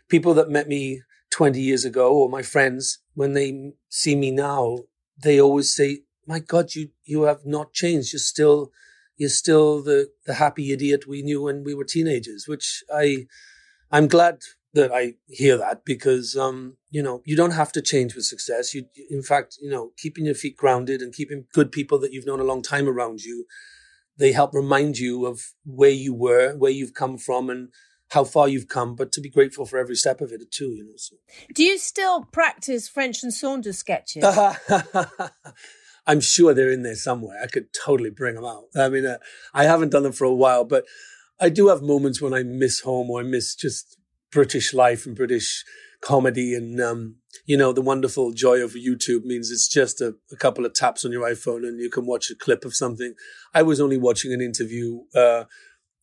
[0.08, 1.02] people that met me
[1.32, 4.78] 20 years ago or my friends, when they see me now,
[5.22, 8.12] they always say, my God, you, you have not changed.
[8.12, 8.70] You're still,
[9.16, 13.26] you're still the, the happy idiot we knew when we were teenagers, which I,
[13.90, 14.38] I'm glad
[14.74, 18.74] that I hear that because, um, you know, you don't have to change with success.
[18.74, 22.26] You, in fact, you know, keeping your feet grounded and keeping good people that you've
[22.26, 23.46] known a long time around you,
[24.16, 27.70] they help remind you of where you were, where you've come from and
[28.10, 30.84] how far you've come, but to be grateful for every step of it too, you
[30.84, 30.96] know.
[30.96, 31.16] So.
[31.54, 34.24] Do you still practice French and Saunders sketches?
[36.06, 37.40] I'm sure they're in there somewhere.
[37.42, 38.64] I could totally bring them out.
[38.76, 39.18] I mean, uh,
[39.54, 40.84] I haven't done them for a while, but
[41.40, 43.96] I do have moments when I miss home or I miss just
[44.30, 45.64] British life and British
[46.00, 46.54] comedy.
[46.54, 47.16] And, um,
[47.46, 51.04] you know, the wonderful joy of YouTube means it's just a, a, couple of taps
[51.04, 53.14] on your iPhone and you can watch a clip of something.
[53.54, 55.44] I was only watching an interview uh,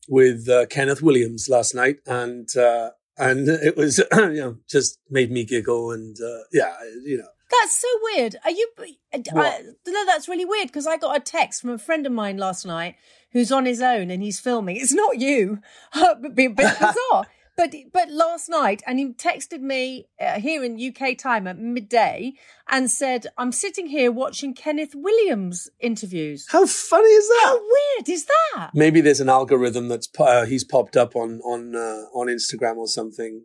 [0.07, 5.32] with uh, Kenneth Williams last night and, uh, and it was, you know, just made
[5.32, 7.28] me giggle and, uh, yeah, you know.
[7.49, 8.36] That's so weird.
[8.43, 8.69] Are you?
[9.13, 12.38] I, no, that's really weird because I got a text from a friend of mine
[12.38, 12.95] last night
[13.32, 14.75] who's on his own and he's filming.
[14.75, 15.59] It's not you,
[15.93, 17.25] but a bit bizarre.
[17.58, 22.34] But but last night, and he texted me uh, here in UK time at midday
[22.70, 27.43] and said, "I'm sitting here watching Kenneth Williams interviews." How funny is that?
[27.45, 28.72] How weird is that?
[28.76, 32.88] Maybe there's an algorithm that's uh, he's popped up on on uh, on Instagram or
[32.88, 33.43] something.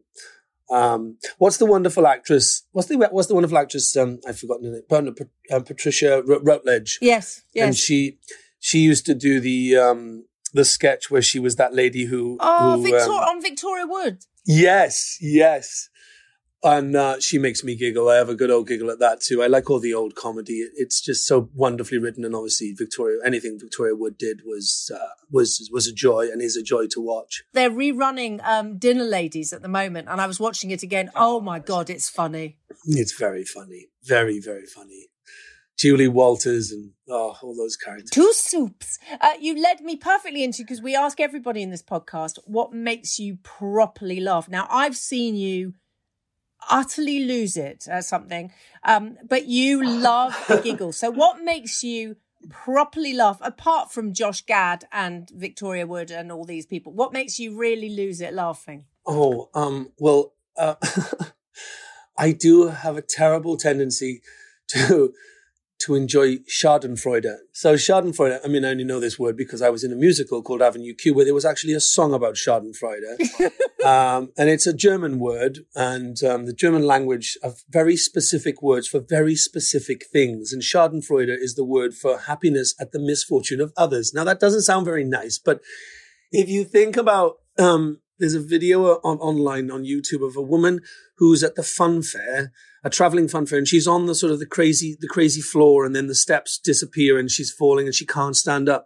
[0.71, 2.65] Um, what's the wonderful actress?
[2.73, 3.97] What's the what's the wonderful actress?
[3.97, 5.15] Um, I've forgotten her name.
[5.51, 6.99] Uh, Patricia Routledge.
[7.01, 7.67] Yes, yes.
[7.67, 8.19] And she
[8.59, 12.37] she used to do the um, the sketch where she was that lady who.
[12.41, 14.25] Oh, who, Victor- um, on Victoria Wood.
[14.45, 15.89] Yes, yes.
[16.65, 18.09] And uh, she makes me giggle.
[18.09, 19.43] I have a good old giggle at that too.
[19.43, 20.65] I like all the old comedy.
[20.77, 25.69] It's just so wonderfully written, and obviously Victoria, anything Victoria Wood did was uh, was
[25.73, 27.43] was a joy and is a joy to watch.
[27.53, 31.11] They're rerunning um, Dinner Ladies at the moment, and I was watching it again.
[31.17, 32.59] Oh my god, it's funny.
[32.87, 35.09] It's very funny, very very funny.
[35.83, 38.11] Julie Walters and oh, all those characters.
[38.11, 39.01] Two soups.
[39.21, 43.19] Uh, you led me perfectly into because we ask everybody in this podcast what makes
[43.19, 44.49] you properly laugh.
[44.49, 45.75] Now, I've seen you
[46.71, 48.53] utterly lose it at something,
[48.85, 50.93] um, but you love the giggle.
[50.93, 52.15] So, what makes you
[52.49, 56.93] properly laugh apart from Josh Gad and Victoria Wood and all these people?
[56.93, 58.85] What makes you really lose it laughing?
[59.05, 60.77] Oh, um, well, uh,
[62.17, 64.23] I do have a terrible tendency
[64.69, 65.13] to
[65.85, 67.37] to enjoy Schadenfreude.
[67.53, 70.43] So Schadenfreude, I mean, I only know this word because I was in a musical
[70.43, 73.51] called Avenue Q where there was actually a song about Schadenfreude.
[73.85, 78.87] um, and it's a German word and um, the German language have very specific words
[78.87, 80.53] for very specific things.
[80.53, 84.13] And Schadenfreude is the word for happiness at the misfortune of others.
[84.15, 85.61] Now that doesn't sound very nice, but
[86.31, 90.81] if you think about, um, there's a video on, online on YouTube of a woman
[91.17, 92.53] who's at the fun fair,
[92.85, 95.95] a traveling funfair and she's on the sort of the crazy, the crazy floor, and
[95.95, 98.85] then the steps disappear, and she's falling, and she can't stand up.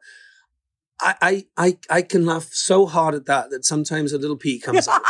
[1.00, 4.58] I, I, I, I can laugh so hard at that that sometimes a little pee
[4.58, 5.02] comes out.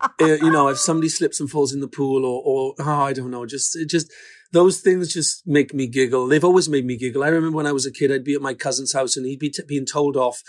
[0.00, 3.12] Uh, you know, if somebody slips and falls in the pool, or, or oh, I
[3.12, 4.12] don't know, just, just
[4.52, 6.26] those things just make me giggle.
[6.26, 7.24] They've always made me giggle.
[7.24, 9.38] I remember when I was a kid, I'd be at my cousin's house, and he'd
[9.38, 10.42] be t- being told off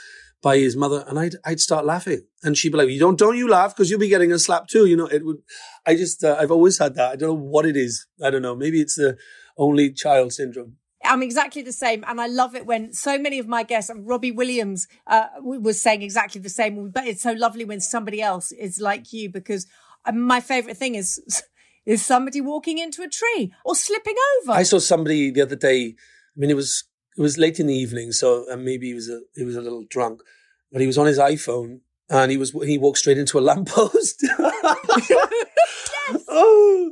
[0.43, 3.37] by his mother, and I'd I'd start laughing, and she'd be like, "You don't don't
[3.37, 5.37] you laugh because you'll be getting a slap too." You know, it would.
[5.87, 7.13] I just uh, I've always had that.
[7.13, 8.05] I don't know what it is.
[8.21, 8.55] I don't know.
[8.55, 9.17] Maybe it's the
[9.57, 10.75] only child syndrome.
[11.05, 14.05] I'm exactly the same, and I love it when so many of my guests, and
[14.05, 16.91] Robbie Williams uh, was saying exactly the same.
[16.91, 19.65] But it's so lovely when somebody else is like you because
[20.05, 21.43] uh, my favorite thing is
[21.85, 24.51] is somebody walking into a tree or slipping over.
[24.51, 25.95] I saw somebody the other day.
[26.35, 26.83] I mean, it was
[27.17, 29.61] it was late in the evening, so and maybe he was a he was a
[29.61, 30.21] little drunk,
[30.71, 34.25] but he was on his iPhone and he was he walked straight into a lamppost.
[36.27, 36.91] Oh,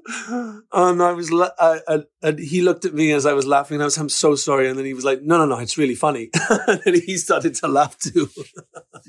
[0.72, 3.76] and I was, la- I, I, and he looked at me as I was laughing.
[3.76, 4.69] And I was, I'm so sorry.
[4.69, 6.30] And then he was like, No, no, no, it's really funny.
[6.67, 8.30] and then he started to laugh too.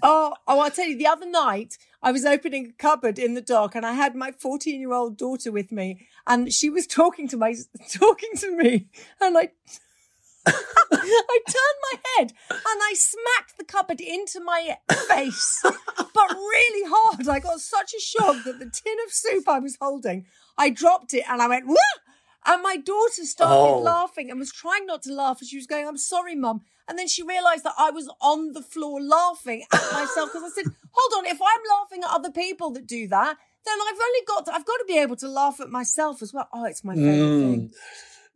[0.03, 3.41] Oh, oh, I'll tell you, the other night I was opening a cupboard in the
[3.41, 7.29] dark and I had my 14 year old daughter with me and she was talking
[7.29, 7.55] to my,
[7.93, 8.89] talking to me
[9.21, 9.51] and I,
[10.47, 14.77] I turned my head and I smacked the cupboard into my
[15.09, 17.29] face, but really hard.
[17.29, 20.27] I got such a shock that the tin of soup I was holding,
[20.59, 21.77] I dropped it and I went, Wah!
[22.45, 23.81] and my daughter started Oh.
[23.83, 25.41] laughing and was trying not to laugh.
[25.41, 26.63] And she was going, I'm sorry, mum.
[26.89, 30.55] And then she realized that I was on the floor laughing at myself because I
[30.55, 34.21] said, hold on, if I'm laughing at other people that do that, then I've only
[34.27, 36.49] got to, I've got to be able to laugh at myself as well.
[36.53, 37.41] Oh, it's my favorite Mm.
[37.41, 37.71] thing.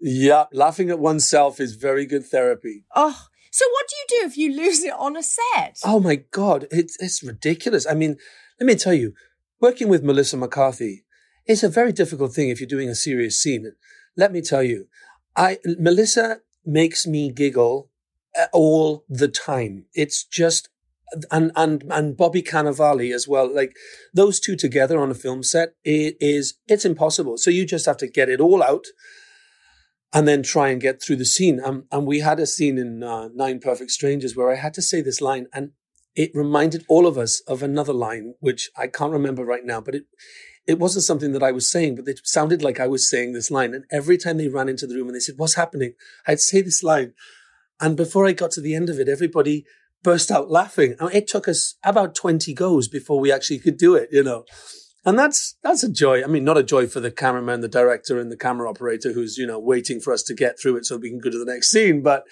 [0.01, 2.84] Yeah, laughing at oneself is very good therapy.
[2.94, 5.78] Oh, so what do you do if you lose it on a set?
[5.84, 7.86] Oh my God, it's, it's ridiculous.
[7.86, 8.16] I mean,
[8.61, 9.14] let me tell you,
[9.61, 11.05] working with Melissa McCarthy
[11.47, 13.72] is a very difficult thing if you're doing a serious scene.
[14.16, 14.88] Let me tell you,
[15.34, 17.90] I, Melissa makes me giggle
[18.38, 19.86] uh, all the time.
[19.94, 20.68] It's just,
[21.30, 23.51] and, and, and Bobby Cannavale as well.
[23.53, 23.74] Like
[24.12, 27.38] those two together on a film set, it is, it's impossible.
[27.38, 28.84] So you just have to get it all out
[30.12, 31.61] and then try and get through the scene.
[31.62, 34.82] Um, and we had a scene in uh, Nine Perfect Strangers where I had to
[34.82, 35.72] say this line, and
[36.14, 39.94] it reminded all of us of another line, which I can't remember right now, but
[39.94, 40.04] it
[40.66, 43.52] it wasn't something that I was saying, but it sounded like I was saying this
[43.52, 43.72] line.
[43.72, 45.92] And every time they ran into the room and they said, "What's happening?"
[46.26, 47.12] I'd say this line,
[47.80, 49.64] and before I got to the end of it, everybody
[50.02, 50.96] burst out laughing.
[50.98, 54.44] And it took us about twenty goes before we actually could do it, you know.
[55.07, 56.24] And that's that's a joy.
[56.24, 59.38] I mean, not a joy for the cameraman, the director, and the camera operator who's
[59.38, 61.50] you know waiting for us to get through it so we can go to the
[61.50, 62.02] next scene.
[62.02, 62.24] But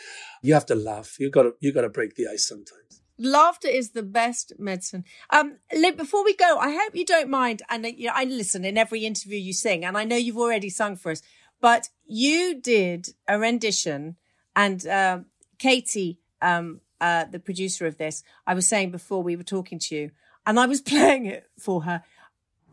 [0.43, 1.17] you have to laugh.
[1.21, 3.01] You got to you got to break the ice sometimes.
[3.17, 5.05] Laughter is the best medicine.
[5.31, 7.63] Um, Liv, before we go, I hope you don't mind.
[7.71, 10.37] And uh, you know, I listen in every interview you sing, and I know you've
[10.37, 11.23] already sung for us,
[11.61, 14.17] but you did a rendition,
[14.57, 15.21] and uh,
[15.59, 19.95] Katie, um, uh, the producer of this, I was saying before we were talking to
[19.95, 20.11] you,
[20.45, 22.03] and I was playing it for her.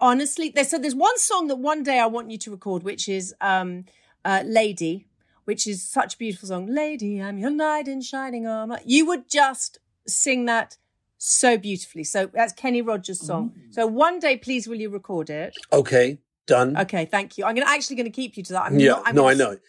[0.05, 3.07] Honestly, there, so there's one song that one day I want you to record, which
[3.07, 3.85] is um,
[4.25, 5.05] uh, "Lady,"
[5.45, 6.65] which is such a beautiful song.
[6.65, 8.79] Lady, I'm your knight in shining armor.
[8.83, 9.77] You would just
[10.07, 10.77] sing that
[11.19, 12.03] so beautifully.
[12.03, 13.53] So that's Kenny Rogers' song.
[13.69, 15.55] So one day, please, will you record it?
[15.71, 16.75] Okay, done.
[16.75, 17.45] Okay, thank you.
[17.45, 18.63] I'm gonna actually going to keep you to that.
[18.63, 19.59] I'm yeah, not- no, I gonna- know.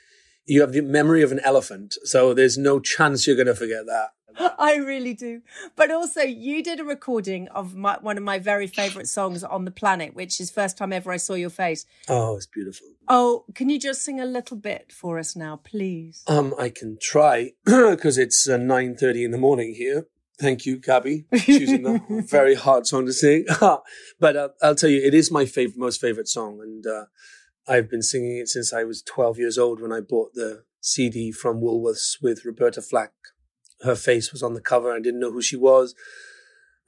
[0.45, 3.87] You have the memory of an elephant, so there's no chance you're going to forget
[3.87, 4.11] that.
[4.59, 5.43] I really do.
[5.77, 9.65] But also, you did a recording of my, one of my very favorite songs on
[9.65, 12.89] the planet, which is "First Time Ever I Saw Your Face." Oh, it's beautiful.
[13.09, 16.23] Oh, can you just sing a little bit for us now, please?
[16.27, 20.07] Um, I can try because it's uh, nine thirty in the morning here.
[20.41, 23.45] Thank you, Gaby, choosing a very hard song to sing.
[24.19, 27.05] but uh, I'll tell you, it is my favorite, most favorite song, and uh,
[27.69, 31.31] I've been singing it since I was twelve years old when I bought the CD
[31.31, 33.13] from Woolworths with Roberta Flack.
[33.83, 34.93] Her face was on the cover.
[34.93, 35.95] I didn't know who she was,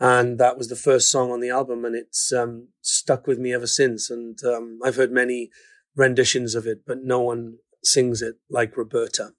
[0.01, 3.53] and that was the first song on the album, and it's um, stuck with me
[3.53, 4.11] ever since.
[4.11, 5.51] And um, I've heard many
[5.97, 9.31] renditions of it, but no one sings it like Roberta.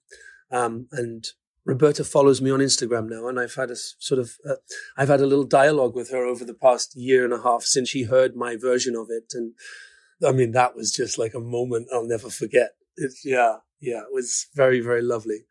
[0.50, 1.26] Um, and
[1.64, 4.54] Roberta follows me on Instagram now, and I've had a sort of, uh,
[4.96, 7.88] I've had a little dialogue with her over the past year and a half since
[7.88, 9.54] she heard my version of it, and
[10.24, 12.70] I mean that was just like a moment I'll never forget.
[12.96, 15.44] It's yeah, yeah, it was very very lovely.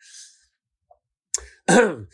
[1.67, 2.07] the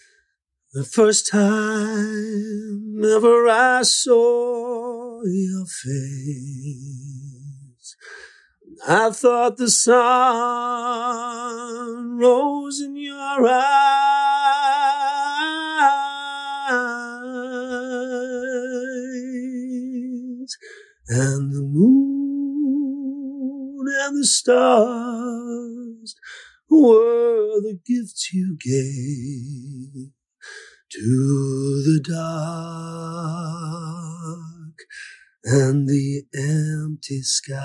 [0.90, 7.02] first time ever I saw your face.
[8.88, 9.98] I thought the sun
[12.18, 13.78] rose in your eyes,
[21.08, 22.01] and the moon
[24.12, 26.16] the stars
[26.70, 30.12] were the gifts you gave
[30.90, 32.22] to the dark
[35.44, 37.62] and the empty skies.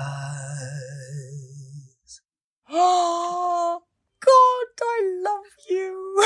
[2.69, 3.83] Oh,
[4.19, 6.23] God, I love you.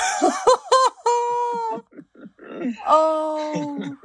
[2.87, 3.97] oh,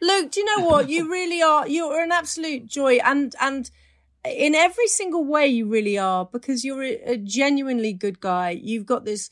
[0.00, 0.88] Luke, do you know what?
[0.88, 1.68] You really are.
[1.68, 3.70] You're an absolute joy, and and
[4.24, 8.50] in every single way, you really are because you're a, genuinely good guy.
[8.50, 9.30] You've got this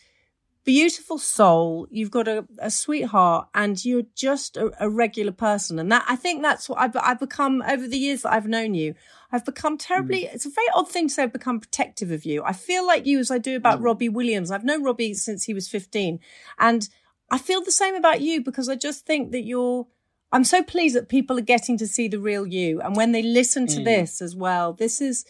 [0.64, 1.86] beautiful soul.
[1.90, 5.78] You've got a, a sweetheart, and you're just a, a regular person.
[5.78, 8.74] And that I think that's what I've, I've become over the years that I've known
[8.74, 8.94] you.
[9.32, 10.22] I've become terribly.
[10.22, 10.34] Mm.
[10.34, 11.22] It's a very odd thing to say.
[11.24, 12.42] I've become protective of you.
[12.44, 13.84] I feel like you as I do about mm.
[13.84, 14.50] Robbie Williams.
[14.50, 16.20] I've known Robbie since he was fifteen,
[16.58, 16.88] and
[17.30, 19.86] I feel the same about you because I just think that you're.
[20.32, 23.22] I'm so pleased that people are getting to see the real you, and when they
[23.22, 25.24] listen to this as well, this is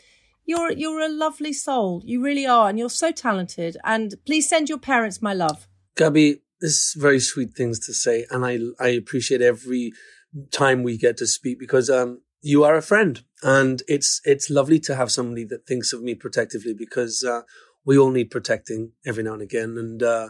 [0.47, 2.03] you're you're a lovely soul.
[2.05, 3.77] You really are, and you're so talented.
[3.85, 5.69] And please send your parents my love.
[5.97, 9.93] Gaby, this is very sweet things to say, and I I appreciate every
[10.51, 14.79] time we get to speak because um you are a friend, and it's it's lovely
[14.81, 17.43] to have somebody that thinks of me protectively because uh,
[17.85, 19.77] we all need protecting every now and again.
[19.77, 20.29] And uh,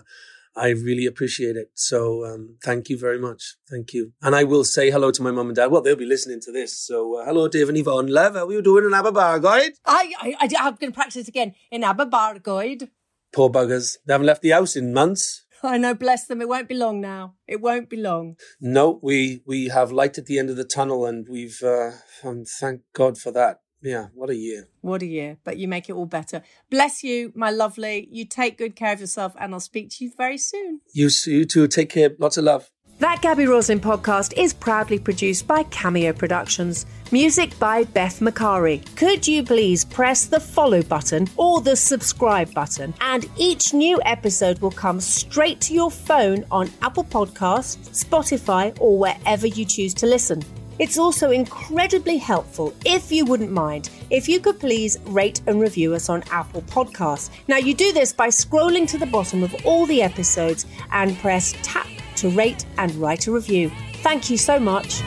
[0.57, 1.71] I really appreciate it.
[1.75, 3.57] So um, thank you very much.
[3.71, 4.13] Thank you.
[4.23, 5.71] And I will say hello to my mum and dad.
[5.71, 6.79] Well, they'll be listening to this.
[6.81, 8.07] So uh, hello, Dave and Yvonne.
[8.07, 9.73] Love, how are you doing in Aberbargoed?
[9.85, 12.89] I, I, I, I'm going to practice again in Aberbargoed.
[13.35, 13.99] Poor buggers.
[14.07, 15.45] They haven't left the house in months.
[15.63, 16.41] I know, bless them.
[16.41, 17.35] It won't be long now.
[17.47, 18.37] It won't be long.
[18.61, 21.93] No, we we have light at the end of the tunnel, and we've uh,
[22.23, 23.61] and thank God for that.
[23.87, 24.69] Yeah, what a year.
[24.81, 26.43] What a year, but you make it all better.
[26.71, 28.09] Bless you, my lovely.
[28.11, 30.81] You take good care of yourself, and I'll speak to you very soon.
[30.93, 31.69] You you too.
[31.69, 32.11] Take care.
[32.19, 32.69] Lots of love.
[32.99, 36.87] That Gaby Roslin podcast is proudly produced by Cameo Productions.
[37.13, 38.83] Music by Beth Macari.
[38.97, 42.93] Could you please press the follow button or the subscribe button?
[43.01, 48.99] And each new episode will come straight to your phone on Apple Podcasts, Spotify, or
[48.99, 50.43] wherever you choose to listen.
[50.79, 55.95] It's also incredibly helpful, if you wouldn't mind, if you could please rate and review
[55.95, 57.31] us on Apple Podcasts.
[57.49, 61.55] Now, you do this by scrolling to the bottom of all the episodes and press
[61.63, 63.71] tap to rate and write a review.
[64.03, 65.03] Thank you so much.